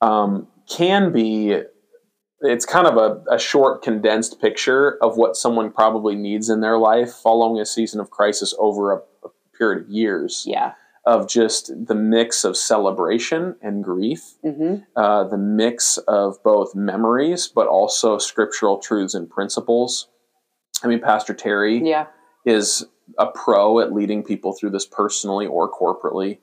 um, 0.00 0.48
can 0.66 1.12
be 1.12 1.60
it's 2.40 2.64
kind 2.64 2.86
of 2.86 2.96
a, 2.96 3.34
a 3.34 3.38
short 3.38 3.82
condensed 3.82 4.40
picture 4.40 4.96
of 5.02 5.16
what 5.18 5.36
someone 5.36 5.70
probably 5.70 6.14
needs 6.14 6.48
in 6.48 6.60
their 6.60 6.78
life 6.78 7.12
following 7.12 7.60
a 7.60 7.66
season 7.66 8.00
of 8.00 8.10
crisis 8.10 8.54
over 8.58 8.92
a, 8.92 8.96
a 9.24 9.28
period 9.58 9.84
of 9.84 9.90
years 9.90 10.44
Yeah. 10.46 10.72
Of 11.06 11.28
just 11.28 11.70
the 11.86 11.94
mix 11.94 12.42
of 12.44 12.56
celebration 12.56 13.54
and 13.62 13.82
grief 13.84 14.34
hmm 14.42 14.74
uh, 14.96 15.24
the 15.24 15.38
mix 15.38 15.98
of 16.08 16.42
both 16.42 16.74
memories 16.74 17.46
but 17.48 17.66
also 17.68 18.18
scriptural 18.18 18.78
truths 18.78 19.14
and 19.14 19.30
principles. 19.30 20.08
I 20.82 20.88
mean 20.88 21.00
pastor 21.00 21.32
terry 21.34 21.80
Yeah. 21.82 22.06
is 22.44 22.86
a 23.18 23.26
pro 23.26 23.78
at 23.80 23.92
leading 23.92 24.24
people 24.24 24.52
through 24.52 24.70
this 24.70 24.84
personally 24.86 25.46
or 25.46 25.70
corporately 25.70 26.38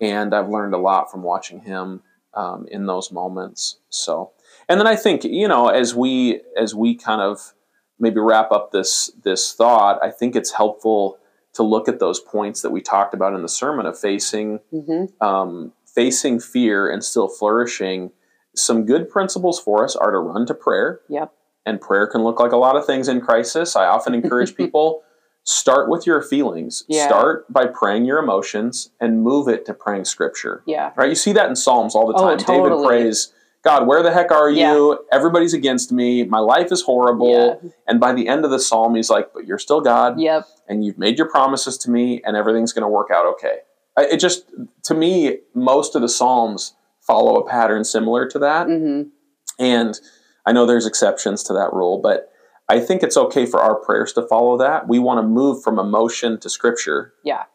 and 0.00 0.34
i've 0.34 0.48
learned 0.48 0.74
a 0.74 0.78
lot 0.78 1.10
from 1.10 1.22
watching 1.22 1.60
him 1.60 2.02
um, 2.34 2.66
in 2.70 2.86
those 2.86 3.10
moments. 3.12 3.78
So 3.90 4.32
and 4.68 4.78
then 4.80 4.86
i 4.86 4.96
think 4.96 5.22
you 5.24 5.46
know 5.48 5.68
as 5.68 5.94
we 5.94 6.40
as 6.56 6.74
we 6.74 6.94
kind 6.96 7.20
of 7.20 7.54
maybe 7.98 8.18
wrap 8.20 8.50
up 8.50 8.72
this 8.72 9.10
this 9.22 9.52
thought 9.52 9.98
i 10.02 10.10
think 10.10 10.34
it's 10.34 10.52
helpful 10.52 11.18
to 11.60 11.66
look 11.66 11.88
at 11.88 11.98
those 12.00 12.18
points 12.20 12.62
that 12.62 12.70
we 12.70 12.80
talked 12.80 13.12
about 13.12 13.34
in 13.34 13.42
the 13.42 13.48
sermon 13.48 13.84
of 13.86 13.98
facing 13.98 14.60
hmm 14.70 15.04
um, 15.20 15.72
facing 15.84 16.38
fear 16.40 16.88
and 16.88 17.04
still 17.04 17.28
flourishing. 17.28 18.10
Some 18.54 18.86
good 18.86 19.08
principles 19.10 19.60
for 19.60 19.84
us 19.84 19.94
are 19.96 20.10
to 20.12 20.18
run 20.18 20.46
to 20.46 20.54
prayer. 20.54 21.00
Yep. 21.08 21.32
and 21.66 21.78
prayer 21.80 22.06
can 22.06 22.22
look 22.22 22.40
like 22.40 22.52
a 22.52 22.56
lot 22.56 22.74
of 22.76 22.86
things 22.86 23.06
in 23.08 23.20
crisis. 23.20 23.76
I 23.76 23.84
often 23.86 24.14
encourage 24.14 24.56
people 24.62 25.02
start 25.44 25.90
with 25.90 26.06
your 26.06 26.22
feelings. 26.22 26.84
Yeah. 26.88 27.06
start 27.06 27.52
by 27.52 27.66
praying 27.66 28.04
your 28.06 28.18
emotions 28.18 28.90
and 29.00 29.22
move 29.22 29.48
it 29.48 29.66
to 29.66 29.74
praying 29.74 30.04
scripture. 30.06 30.62
Yeah. 30.66 30.92
right? 30.96 31.08
You 31.08 31.14
see 31.14 31.32
that 31.32 31.48
in 31.50 31.56
psalms 31.56 31.94
all 31.94 32.06
the 32.06 32.14
Oh, 32.14 32.36
time. 32.36 32.38
David 32.38 32.72
prays 32.86 33.32
god 33.62 33.86
where 33.86 34.02
the 34.02 34.12
heck 34.12 34.30
are 34.30 34.50
you 34.50 34.58
Yeah. 34.60 34.94
everybody's 35.12 35.54
against 35.54 35.92
me 35.92 36.24
my 36.24 36.38
life 36.38 36.72
is 36.72 36.82
horrible 36.82 37.60
and 37.86 38.00
by 38.00 38.12
the 38.12 38.28
end 38.28 38.44
of 38.44 38.50
the 38.50 38.58
psalm 38.58 38.94
he's 38.94 39.10
like 39.10 39.32
but 39.34 39.46
you're 39.46 39.58
still 39.58 39.80
god 39.80 40.18
Yep. 40.20 40.46
and 40.68 40.84
you've 40.84 40.98
made 40.98 41.18
your 41.18 41.28
promises 41.28 41.76
to 41.78 41.90
me 41.90 42.22
and 42.24 42.36
everything's 42.36 42.72
going 42.72 42.82
to 42.82 42.88
work 42.88 43.10
out 43.12 43.26
okay 43.26 43.58
it 43.98 44.16
just 44.18 44.50
to 44.84 44.94
me 44.94 45.38
most 45.54 45.94
of 45.94 46.02
the 46.02 46.08
psalms 46.08 46.74
follow 47.00 47.36
a 47.36 47.46
pattern 47.48 47.84
similar 47.84 48.26
to 48.28 48.38
that 48.38 48.66
hmm 48.66 49.02
and 49.58 50.00
i 50.46 50.52
know 50.52 50.64
there's 50.64 50.86
exceptions 50.86 51.42
to 51.42 51.52
that 51.52 51.72
rule 51.72 51.98
but 51.98 52.26
I 52.72 52.78
think 52.78 53.02
it's 53.02 53.16
okay 53.16 53.46
for 53.46 53.58
our 53.60 53.74
prayers 53.74 54.12
to 54.12 54.22
follow 54.28 54.56
that. 54.58 54.86
We 54.86 55.00
want 55.00 55.18
to 55.18 55.24
move 55.26 55.60
from 55.60 55.80
emotion 55.80 56.38
to 56.38 56.48
scripture. 56.48 57.12
Yeah. 57.24 57.46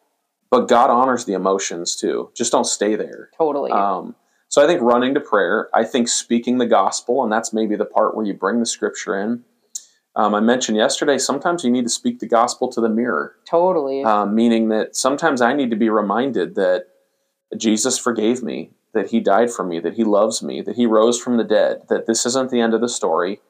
But 0.51 0.67
God 0.67 0.89
honors 0.89 1.23
the 1.23 1.31
emotions 1.31 1.95
too. 1.95 2.31
Just 2.35 2.51
don't 2.51 2.65
stay 2.65 2.97
there. 2.97 3.29
Totally. 3.37 3.71
Um, 3.71 4.15
so 4.55 4.63
I 4.63 4.67
think 4.67 4.81
running 4.81 5.13
to 5.15 5.19
prayer, 5.19 5.67
I 5.73 5.83
think 5.83 6.07
speaking 6.07 6.59
the 6.59 6.65
gospel, 6.65 7.21
and 7.21 7.29
that's 7.29 7.51
maybe 7.51 7.75
the 7.75 7.83
part 7.83 8.15
where 8.15 8.25
you 8.25 8.33
bring 8.33 8.61
the 8.61 8.65
scripture 8.65 9.19
in. 9.19 9.43
Um, 10.15 10.33
I 10.33 10.39
mentioned 10.39 10.77
yesterday, 10.77 11.17
sometimes 11.17 11.65
you 11.65 11.69
need 11.69 11.83
to 11.83 11.89
speak 11.89 12.19
the 12.19 12.25
gospel 12.25 12.69
to 12.69 12.79
the 12.79 12.87
mirror. 12.87 13.35
Totally. 13.45 14.05
Um, 14.05 14.33
meaning 14.33 14.69
that 14.69 14.95
sometimes 14.95 15.41
I 15.41 15.51
need 15.51 15.71
to 15.71 15.75
be 15.75 15.89
reminded 15.89 16.55
that 16.55 16.85
Jesus 17.57 17.97
forgave 17.97 18.43
me, 18.43 18.71
that 18.93 19.09
he 19.09 19.19
died 19.19 19.51
for 19.51 19.65
me, 19.65 19.81
that 19.81 19.95
he 19.95 20.05
loves 20.05 20.41
me, 20.41 20.61
that 20.61 20.77
he 20.77 20.85
rose 20.85 21.21
from 21.21 21.35
the 21.35 21.43
dead, 21.43 21.81
that 21.89 22.05
this 22.05 22.25
isn't 22.25 22.49
the 22.49 22.61
end 22.61 22.73
of 22.73 22.79
the 22.79 22.87
story, 22.87 23.41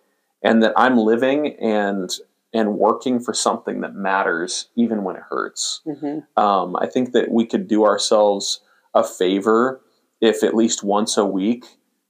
and 0.42 0.64
that 0.64 0.74
I'm 0.76 0.98
living 0.98 1.56
and 1.62 2.10
and 2.52 2.80
working 2.80 3.20
for 3.20 3.36
something 3.36 3.82
that 3.82 3.94
matters 3.94 4.70
even 4.76 5.04
when 5.04 5.18
it 5.18 5.24
hurts. 5.30 5.82
Mm-hmm. 5.86 6.42
Um, 6.44 6.76
I 6.78 6.88
think 6.88 7.12
that 7.12 7.30
we 7.30 7.46
could 7.46 7.68
do 7.68 7.86
ourselves 7.86 8.62
a 8.96 9.04
favor 9.04 9.82
if 10.26 10.44
at 10.44 10.56
least 10.56 10.84
once 10.84 11.18
a 11.18 11.26
week 11.26 11.66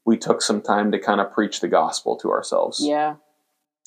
we 0.05 0.17
took 0.17 0.41
some 0.41 0.61
time 0.61 0.91
to 0.91 0.99
kind 0.99 1.19
of 1.19 1.31
preach 1.31 1.59
the 1.61 1.67
gospel 1.67 2.15
to 2.17 2.31
ourselves. 2.31 2.79
Yeah. 2.83 3.15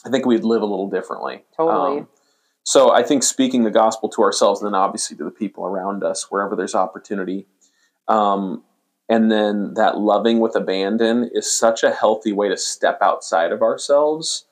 I 0.05 0.11
think 0.11 0.27
we'd 0.27 0.45
live 0.45 0.63
a 0.63 0.67
little 0.67 0.89
differently. 0.91 1.45
Totally. 1.57 2.01
Um, 2.01 2.09
so 2.65 2.91
I 2.93 3.03
think 3.03 3.23
speaking 3.23 3.65
the 3.65 3.71
gospel 3.71 4.09
to 4.11 4.23
ourselves, 4.23 4.61
and 4.61 4.67
then 4.67 4.79
obviously 4.79 5.17
to 5.17 5.25
the 5.25 5.31
people 5.31 5.65
around 5.65 6.05
us, 6.05 6.31
wherever 6.31 6.55
there's 6.55 6.75
opportunity, 6.75 7.47
um, 8.09 8.63
and 9.09 9.31
then 9.31 9.73
that 9.75 9.99
loving 9.99 10.39
with 10.39 10.55
abandon 10.55 11.31
is 11.33 11.51
such 11.51 11.83
a 11.83 11.91
healthy 11.91 12.33
way 12.33 12.49
to 12.49 12.57
step 12.57 12.99
outside 13.01 13.53
of 13.53 13.63
ourselves. 13.63 14.45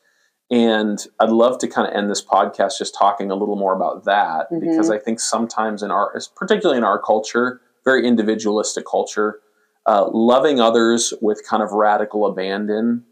And 0.51 1.05
I'd 1.21 1.29
love 1.31 1.59
to 1.59 1.69
kind 1.69 1.89
of 1.89 1.95
end 1.95 2.09
this 2.09 2.25
podcast 2.25 2.79
just 2.79 2.95
talking 2.95 3.31
a 3.31 3.35
little 3.35 3.57
more 3.57 3.75
about 3.75 4.05
that 4.05 4.51
Mhm. 4.51 4.61
because 4.61 4.91
I 4.91 4.99
think 4.99 5.21
sometimes 5.21 5.83
in 5.83 5.91
our, 5.91 6.19
particularly 6.37 6.79
in 6.79 6.85
our 6.85 6.99
culture, 6.99 7.61
very 7.85 8.07
individualistic 8.07 8.87
culture, 8.87 9.41
uh, 9.87 10.09
loving 10.13 10.61
others 10.61 11.15
with 11.21 11.47
kind 11.47 11.63
of 11.63 11.73
radical 11.73 12.27
abandon 12.27 13.05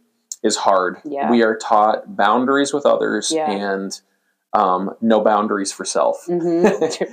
is 0.43 0.57
hard. 0.57 0.99
Yeah. 1.05 1.31
We 1.31 1.43
are 1.43 1.57
taught 1.57 2.17
boundaries 2.17 2.73
with 2.75 2.85
others 2.85 3.31
Yeah. 3.33 3.51
and 3.51 4.01
um, 4.53 4.95
no 5.01 5.21
boundaries 5.21 5.73
for 5.73 5.85
self. 5.85 6.25
hmm 6.27 6.67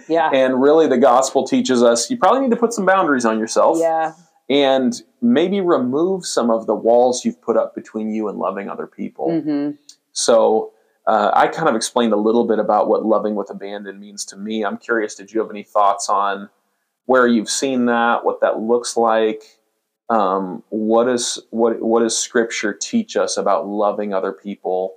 yeah. 0.07 0.29
And 0.33 0.61
really, 0.61 0.87
the 0.87 0.97
gospel 0.97 1.45
teaches 1.47 1.81
us 1.81 2.09
you 2.11 2.17
probably 2.17 2.41
need 2.41 2.51
to 2.51 2.57
put 2.57 2.73
some 2.73 2.85
boundaries 2.85 3.25
on 3.25 3.39
yourself 3.39 3.77
Yeah. 3.79 4.13
and 4.49 5.01
maybe 5.21 5.61
remove 5.61 6.25
some 6.25 6.49
of 6.51 6.65
the 6.67 6.75
walls 6.75 7.23
you've 7.25 7.41
put 7.41 7.57
up 7.57 7.73
between 7.73 8.11
you 8.13 8.27
and 8.27 8.37
loving 8.37 8.69
other 8.69 8.85
people. 8.87 9.41
hmm 9.41 9.71
So, 10.11 10.73
uh, 11.07 11.31
I 11.33 11.47
kind 11.47 11.67
of 11.67 11.75
explained 11.75 12.13
a 12.13 12.17
little 12.17 12.45
bit 12.45 12.59
about 12.59 12.87
what 12.87 13.03
loving 13.05 13.33
with 13.35 13.49
abandon 13.49 13.99
means 13.99 14.23
to 14.25 14.37
me. 14.37 14.63
I'm 14.63 14.77
curious, 14.77 15.15
did 15.15 15.31
you 15.33 15.39
have 15.41 15.49
any 15.49 15.63
thoughts 15.63 16.09
on 16.09 16.49
where 17.11 17.27
you've 17.27 17.49
seen 17.49 17.87
that, 17.87 18.23
what 18.23 18.39
that 18.39 18.59
looks 18.59 18.95
like? 18.95 19.43
Um, 20.09 20.63
what 20.69 21.09
is 21.09 21.39
what 21.49 21.81
what 21.81 22.01
does 22.03 22.17
Scripture 22.17 22.73
teach 22.73 23.17
us 23.17 23.35
about 23.35 23.67
loving 23.67 24.13
other 24.13 24.31
people 24.31 24.95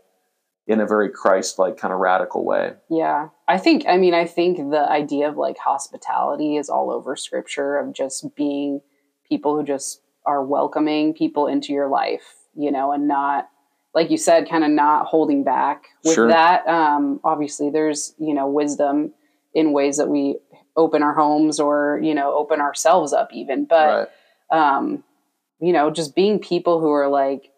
in 0.66 0.81
a 0.81 0.87
very 0.87 1.11
Christ-like 1.11 1.77
kind 1.77 1.92
of 1.92 1.98
radical 1.98 2.44
way? 2.44 2.74
Yeah. 2.88 3.29
I 3.48 3.59
think, 3.59 3.85
I 3.87 3.96
mean, 3.96 4.14
I 4.14 4.27
think 4.27 4.57
the 4.57 4.87
idea 4.88 5.29
of 5.29 5.37
like 5.37 5.59
hospitality 5.59 6.57
is 6.57 6.70
all 6.70 6.90
over 6.90 7.16
scripture 7.16 7.77
of 7.77 7.92
just 7.92 8.35
being 8.35 8.81
people 9.29 9.57
who 9.57 9.64
just 9.64 10.00
are 10.24 10.42
welcoming 10.42 11.12
people 11.12 11.48
into 11.48 11.72
your 11.72 11.88
life, 11.88 12.24
you 12.55 12.70
know, 12.72 12.92
and 12.92 13.07
not, 13.07 13.48
like 13.94 14.11
you 14.11 14.16
said, 14.16 14.48
kind 14.48 14.64
of 14.64 14.70
not 14.70 15.07
holding 15.07 15.44
back 15.44 15.88
with 16.03 16.14
Sure. 16.14 16.29
that. 16.29 16.66
Um, 16.66 17.20
obviously, 17.24 17.68
there's, 17.68 18.14
you 18.18 18.33
know, 18.33 18.48
wisdom 18.48 19.12
in 19.53 19.72
ways 19.72 19.98
that 19.98 20.09
we 20.09 20.38
open 20.77 21.03
our 21.03 21.15
homes 21.15 21.61
or, 21.61 22.01
you 22.03 22.15
know, 22.15 22.35
open 22.35 22.61
ourselves 22.61 23.13
up 23.13 23.33
even. 23.33 23.65
But, 23.65 24.13
um, 24.51 25.05
you 25.61 25.73
know, 25.73 25.91
just 25.91 26.15
being 26.15 26.39
people 26.39 26.81
who 26.81 26.91
are 26.91 27.09
like, 27.09 27.51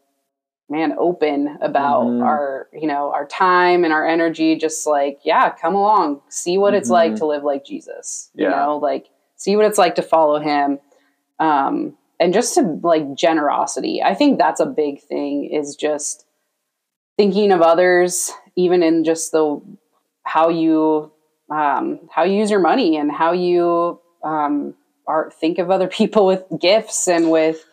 man, 0.69 0.95
open 0.99 1.57
about 1.61 2.07
Mhm. 2.07 2.25
our, 2.25 2.69
you 2.73 2.87
know, 2.89 3.13
our 3.13 3.25
time 3.27 3.85
and 3.85 3.93
our 3.93 4.07
energy. 4.07 4.57
Just 4.57 4.87
like, 4.87 5.21
yeah, 5.25 5.51
come 5.51 5.75
along, 5.75 6.21
see 6.29 6.59
what 6.59 6.75
it's 6.75 6.91
like 6.91 7.13
Mhm. 7.13 7.19
to 7.19 7.27
live 7.27 7.45
like 7.45 7.65
Jesus. 7.65 8.31
You 8.35 8.45
Yeah. 8.45 8.51
know, 8.65 8.77
like 8.79 9.09
see 9.37 9.57
what 9.57 9.65
it's 9.67 9.79
like 9.79 9.95
to 9.95 10.03
follow 10.03 10.39
Him, 10.41 10.81
um, 11.39 11.97
and 12.19 12.33
just 12.35 12.55
to 12.55 12.63
like 12.83 13.15
generosity. 13.15 14.03
I 14.03 14.15
think 14.15 14.39
that's 14.39 14.61
a 14.61 14.67
big 14.67 15.01
thing. 15.03 15.45
Is 15.45 15.77
just 15.77 16.27
thinking 17.17 17.53
of 17.53 17.63
others, 17.63 18.33
even 18.57 18.83
in 18.83 19.05
just 19.05 19.33
the 19.33 19.61
how 20.25 20.49
you 20.49 21.13
um, 21.51 22.01
how 22.11 22.25
you 22.25 22.35
use 22.39 22.51
your 22.51 22.61
money 22.61 22.97
and 22.97 23.11
how 23.13 23.33
you 23.33 24.01
um, 24.25 24.75
are 25.07 25.31
think 25.41 25.59
of 25.59 25.71
other 25.71 25.87
people 26.01 26.27
with 26.27 26.43
gifts 26.61 27.07
and 27.09 27.31
with 27.31 27.65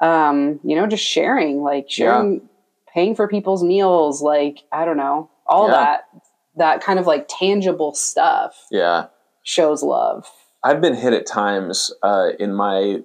um, 0.00 0.60
you 0.64 0.74
know 0.76 0.86
just 0.86 1.04
sharing 1.04 1.62
like 1.62 1.86
sharing 1.90 2.48
paying 2.92 3.14
for 3.14 3.26
people's 3.28 3.62
meals 3.64 4.20
like 4.20 4.58
i 4.72 4.84
don't 4.84 4.96
know 4.98 5.30
all 5.46 5.68
Yeah. 5.68 5.72
that 5.72 6.08
that 6.56 6.82
kind 6.82 6.98
of 6.98 7.06
like 7.06 7.26
tangible 7.28 7.94
stuff 7.94 8.66
Yeah. 8.70 9.06
shows 9.42 9.82
love 9.82 10.30
I've 10.64 10.80
been 10.80 10.94
hit 10.94 11.12
at 11.12 11.26
times 11.26 11.92
uh, 12.04 12.30
in 12.38 12.54
my 12.54 13.00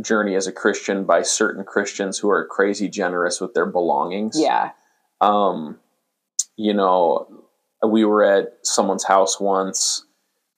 journey 0.00 0.34
as 0.34 0.48
a 0.48 0.52
Christian 0.52 1.04
by 1.04 1.22
certain 1.22 1.62
Christians 1.62 2.18
who 2.18 2.28
are 2.28 2.44
crazy 2.46 2.88
generous 2.88 3.40
with 3.40 3.54
their 3.54 3.66
belongings. 3.66 4.36
yeah 4.40 4.70
Um, 5.20 5.78
you 6.56 6.74
know, 6.74 7.43
we 7.90 8.04
were 8.04 8.22
at 8.22 8.58
someone's 8.62 9.04
house 9.04 9.38
once 9.40 10.04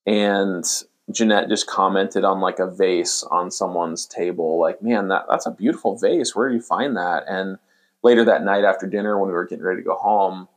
and 0.07 0.65
Jeanette 1.13 1.49
just 1.49 1.67
commented 1.67 2.25
on 2.25 2.41
like 2.41 2.59
a 2.59 2.67
vase 2.67 3.23
on 3.31 3.51
someone's 3.51 4.07
table, 4.07 4.59
like, 4.61 4.83
man, 4.83 5.09
that, 5.09 5.27
that's 5.29 5.47
a 5.47 5.51
beautiful 5.51 5.97
vase. 5.97 6.35
Where 6.35 6.49
do 6.49 6.55
you 6.55 6.61
find 6.61 6.97
that? 6.97 7.25
And 7.29 7.59
later 8.03 8.25
that 8.25 8.43
night 8.45 8.65
after 8.65 8.87
dinner, 8.87 9.19
when 9.19 9.29
we 9.29 9.35
were 9.35 9.47
getting 9.47 9.65
ready 9.65 9.83
to 9.83 9.87
go 9.87 9.95
home, 9.97 10.49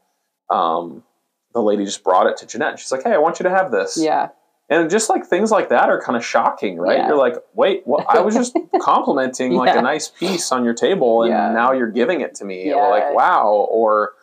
um, 0.50 1.04
the 1.54 1.62
lady 1.62 1.86
just 1.86 2.04
brought 2.04 2.28
it 2.28 2.38
to 2.38 2.48
Jeanette. 2.48 2.80
She's 2.80 2.92
like, 2.92 3.04
hey, 3.04 3.12
I 3.14 3.18
want 3.18 3.40
you 3.40 3.44
to 3.44 3.50
have 3.50 3.72
this. 3.72 3.98
yeah 4.02 4.30
And 4.70 4.90
just 4.90 5.10
like 5.10 5.26
things 5.26 5.52
like 5.52 5.70
that 5.70 5.90
are 5.90 6.02
kind 6.02 6.16
of 6.18 6.26
shocking, 6.26 6.78
right? 6.78 6.98
Yeah. 6.98 7.08
You're 7.10 7.18
like, 7.18 7.36
wait, 7.54 7.84
well, 7.86 8.04
I 8.10 8.20
was 8.22 8.34
just 8.36 8.56
complimenting 8.82 9.54
like 9.54 9.76
a 9.76 9.82
nice 9.82 10.08
piece 10.10 10.52
on 10.52 10.64
your 10.64 10.74
table, 10.76 11.24
and 11.24 11.32
Yeah. 11.32 11.52
now 11.52 11.72
you're 11.74 11.92
giving 11.92 12.22
it 12.22 12.34
to 12.36 12.46
me. 12.46 12.68
Yeah. 12.70 12.76
Or 12.76 12.90
like, 12.90 13.14
wow. 13.16 13.68
Or, 13.70 14.14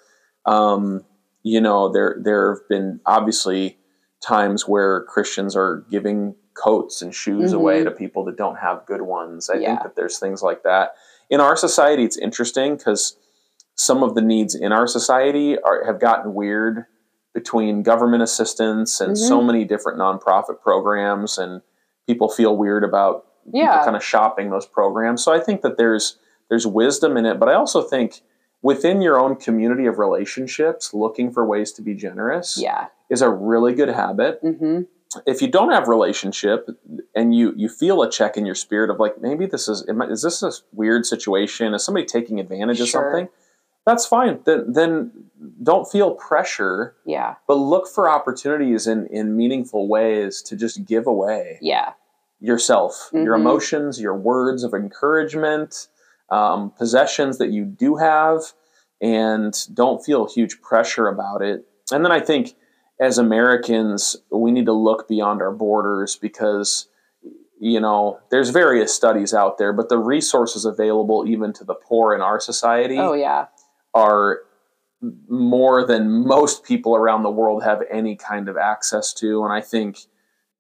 um, 0.44 1.04
you 1.46 1.60
know, 1.60 1.88
there 1.88 2.16
there 2.20 2.54
have 2.54 2.68
been 2.68 2.98
obviously 3.06 3.78
times 4.20 4.66
where 4.66 5.04
Christians 5.04 5.54
are 5.54 5.84
giving 5.88 6.34
coats 6.54 7.02
and 7.02 7.14
shoes 7.14 7.52
Mhm. 7.52 7.56
away 7.56 7.84
to 7.84 7.90
people 7.92 8.24
that 8.24 8.36
don't 8.36 8.56
have 8.56 8.84
good 8.84 9.02
ones. 9.02 9.48
I 9.48 9.54
Yeah. 9.58 9.68
think 9.68 9.82
that 9.84 9.94
there's 9.94 10.18
things 10.18 10.42
like 10.42 10.64
that 10.64 10.94
in 11.30 11.40
our 11.40 11.54
society. 11.54 12.02
It's 12.02 12.16
interesting 12.18 12.76
because 12.76 13.16
some 13.76 14.02
of 14.02 14.16
the 14.16 14.22
needs 14.22 14.56
in 14.56 14.72
our 14.72 14.88
society 14.88 15.56
are 15.60 15.84
have 15.84 16.00
gotten 16.00 16.34
weird 16.34 16.86
between 17.32 17.84
government 17.84 18.24
assistance 18.24 19.00
and 19.00 19.16
so 19.16 19.40
Mhm. 19.40 19.46
many 19.46 19.64
different 19.64 19.98
nonprofit 20.00 20.60
programs 20.60 21.38
and 21.38 21.60
people 22.08 22.28
feel 22.28 22.56
weird 22.56 22.82
about 22.82 23.24
Yeah. 23.52 23.84
kind 23.84 23.94
of 23.94 24.02
shopping 24.02 24.50
those 24.50 24.66
programs 24.66 25.22
so 25.22 25.32
i 25.32 25.38
think 25.38 25.60
that 25.62 25.76
there's 25.76 26.18
there's 26.48 26.66
wisdom 26.66 27.16
in 27.18 27.24
it 27.26 27.38
but 27.38 27.48
i 27.50 27.54
also 27.54 27.82
think 27.82 28.22
within 28.66 29.00
your 29.00 29.18
own 29.18 29.36
community 29.36 29.86
of 29.86 29.98
relationships 29.98 30.92
looking 30.92 31.32
for 31.32 31.44
ways 31.44 31.72
to 31.72 31.82
be 31.82 31.94
generous 31.94 32.58
yeah. 32.60 32.86
is 33.08 33.22
a 33.22 33.30
really 33.30 33.74
good 33.74 33.88
habit. 33.88 34.38
Hmm 34.42 34.82
if 35.26 35.40
you 35.40 35.48
don't 35.48 35.70
have 35.70 35.88
relationship 35.88 36.68
and 37.14 37.34
you 37.34 37.52
you 37.56 37.68
feel 37.68 38.02
a 38.02 38.10
check 38.10 38.36
in 38.36 38.44
your 38.44 38.54
spirit 38.54 38.90
of 38.90 38.98
like 38.98 39.20
maybe 39.20 39.46
this 39.46 39.68
is 39.68 39.84
is 40.10 40.22
this 40.22 40.42
a 40.42 40.52
weird 40.72 41.06
situation? 41.06 41.74
Is 41.74 41.84
somebody 41.84 42.06
taking 42.06 42.40
advantage 42.40 42.80
of 42.80 42.88
something? 42.88 43.28
That's 43.86 44.04
fine. 44.04 44.40
Then 44.44 44.72
then 44.72 45.12
don't 45.62 45.90
feel 45.90 46.12
pressure 46.14 46.96
yeah. 47.04 47.34
but 47.46 47.54
look 47.54 47.86
for 47.86 48.08
opportunities 48.08 48.86
in 48.86 49.06
in 49.06 49.36
meaningful 49.36 49.88
ways 49.88 50.42
to 50.42 50.56
just 50.56 50.84
give 50.84 51.06
away 51.06 51.58
yeah. 51.60 51.92
yourself 52.40 53.10
your 53.12 53.36
Mhm. 53.36 53.40
emotions 53.40 54.00
your 54.00 54.16
words 54.16 54.64
of 54.64 54.74
encouragement 54.74 55.88
um, 56.30 56.70
possessions 56.76 57.38
that 57.38 57.50
you 57.50 57.64
do 57.64 57.96
have 57.96 58.40
and 59.00 59.54
don't 59.74 60.04
feel 60.04 60.26
huge 60.26 60.60
pressure 60.60 61.08
about 61.08 61.42
it 61.42 61.66
and 61.92 62.04
then 62.04 62.12
i 62.12 62.20
think 62.20 62.54
as 63.00 63.18
americans 63.18 64.16
we 64.30 64.50
need 64.50 64.66
to 64.66 64.72
look 64.72 65.06
beyond 65.06 65.42
our 65.42 65.52
borders 65.52 66.16
because 66.16 66.88
you 67.60 67.78
know 67.78 68.18
there's 68.30 68.50
various 68.50 68.94
studies 68.94 69.34
out 69.34 69.58
there 69.58 69.72
but 69.72 69.88
the 69.88 69.98
resources 69.98 70.64
available 70.64 71.24
even 71.28 71.52
to 71.52 71.64
the 71.64 71.74
poor 71.74 72.14
in 72.14 72.20
our 72.20 72.40
society 72.40 72.98
oh 72.98 73.12
yeah 73.12 73.46
are 73.94 74.40
more 75.28 75.86
than 75.86 76.26
most 76.26 76.64
people 76.64 76.96
around 76.96 77.22
the 77.22 77.30
world 77.30 77.62
have 77.62 77.82
any 77.90 78.16
kind 78.16 78.48
of 78.48 78.56
access 78.56 79.12
to. 79.14 79.44
And 79.44 79.52
I 79.52 79.60
think 79.60 79.98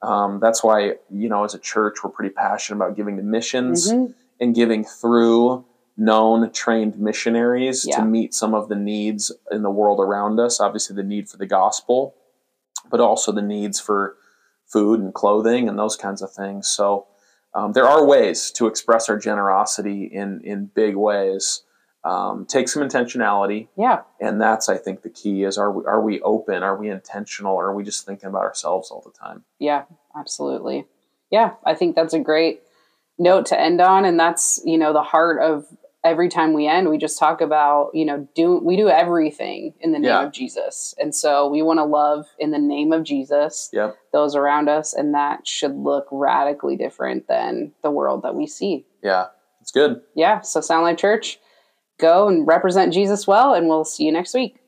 um, 0.02 0.40
that's 0.40 0.62
why, 0.62 0.94
you 1.10 1.28
know, 1.28 1.44
as 1.44 1.54
a 1.54 1.58
church, 1.58 1.96
we're 2.04 2.10
pretty 2.10 2.34
passionate 2.34 2.76
about 2.76 2.96
giving 2.96 3.16
to 3.16 3.22
missions 3.22 3.90
Mhm. 3.90 4.14
And 4.40 4.54
giving 4.54 4.84
through 4.84 5.64
known, 5.96 6.50
trained 6.52 6.98
missionaries 6.98 7.86
Yeah. 7.86 7.96
to 8.00 8.04
meet 8.04 8.34
some 8.34 8.54
of 8.54 8.68
the 8.68 8.74
needs 8.76 9.32
in 9.50 9.62
the 9.62 9.70
world 9.70 9.98
around 10.00 10.38
us. 10.38 10.60
Obviously, 10.60 10.94
the 10.94 11.02
need 11.02 11.28
for 11.28 11.38
the 11.38 11.46
gospel, 11.46 12.14
but 12.90 13.00
also 13.00 13.32
the 13.32 13.40
needs 13.42 13.80
for 13.80 14.16
food 14.66 15.00
and 15.00 15.14
clothing 15.14 15.68
and 15.68 15.78
those 15.78 15.96
kinds 15.96 16.20
of 16.20 16.30
things. 16.30 16.66
So 16.68 17.06
um, 17.54 17.72
there 17.72 17.86
are 17.88 18.04
ways 18.04 18.50
to 18.52 18.66
express 18.66 19.08
our 19.08 19.16
generosity 19.18 20.04
in 20.04 20.40
in 20.44 20.66
big 20.74 20.96
ways. 20.96 21.62
Um, 22.04 22.44
take 22.46 22.68
some 22.68 22.82
intentionality, 22.88 23.66
Yeah. 23.76 24.02
and 24.20 24.40
that's 24.40 24.68
I 24.68 24.76
think 24.76 25.02
the 25.02 25.10
key 25.10 25.42
is 25.44 25.56
are 25.58 25.72
we 25.72 25.84
are 25.86 26.00
we 26.00 26.20
open? 26.20 26.62
Are 26.62 26.76
we 26.76 26.90
intentional? 26.90 27.54
Or 27.56 27.66
are 27.68 27.74
we 27.74 27.82
just 27.84 28.04
thinking 28.04 28.28
about 28.28 28.42
ourselves 28.42 28.90
all 28.90 29.00
the 29.00 29.10
time? 29.10 29.44
Yeah, 29.58 29.84
absolutely. 30.14 30.86
Yeah, 31.30 31.54
I 31.64 31.74
think 31.74 31.96
that's 31.96 32.14
a 32.14 32.20
great 32.20 32.62
note 33.18 33.46
to 33.46 33.60
end 33.60 33.80
on. 33.80 34.04
And 34.04 34.18
that's, 34.18 34.60
you 34.64 34.76
know, 34.78 34.92
the 34.92 35.02
heart 35.02 35.40
of 35.42 35.66
every 36.04 36.28
time 36.28 36.52
we 36.52 36.68
end, 36.68 36.88
we 36.88 36.98
just 36.98 37.18
talk 37.18 37.40
about, 37.40 37.90
you 37.92 38.04
know, 38.04 38.28
do 38.36 38.58
we 38.58 38.76
do 38.76 38.88
everything 38.88 39.74
in 39.80 39.90
the 39.92 39.98
name 39.98 40.08
Yeah. 40.08 40.22
of 40.24 40.32
Jesus. 40.32 40.94
And 40.98 41.12
so 41.14 41.48
we 41.48 41.62
want 41.62 41.78
to 41.78 41.84
love 41.84 42.26
in 42.38 42.52
the 42.52 42.58
name 42.58 42.92
of 42.92 43.02
Jesus 43.02 43.70
Yep. 43.72 43.96
those 44.12 44.36
around 44.36 44.68
us, 44.68 44.94
and 44.94 45.14
that 45.14 45.46
should 45.48 45.76
look 45.76 46.06
radically 46.12 46.76
different 46.76 47.26
than 47.26 47.72
the 47.82 47.90
world 47.90 48.22
that 48.22 48.36
we 48.36 48.46
see. 48.46 48.86
Yeah, 49.02 49.26
it's 49.60 49.72
good. 49.72 50.00
Yeah. 50.14 50.42
So 50.42 50.60
Sound 50.60 50.84
Life 50.84 50.98
Church, 50.98 51.40
go 51.98 52.28
and 52.28 52.46
represent 52.46 52.92
Jesus 52.92 53.26
well, 53.26 53.52
and 53.54 53.68
we'll 53.68 53.84
see 53.84 54.04
you 54.04 54.12
next 54.12 54.32
week. 54.32 54.58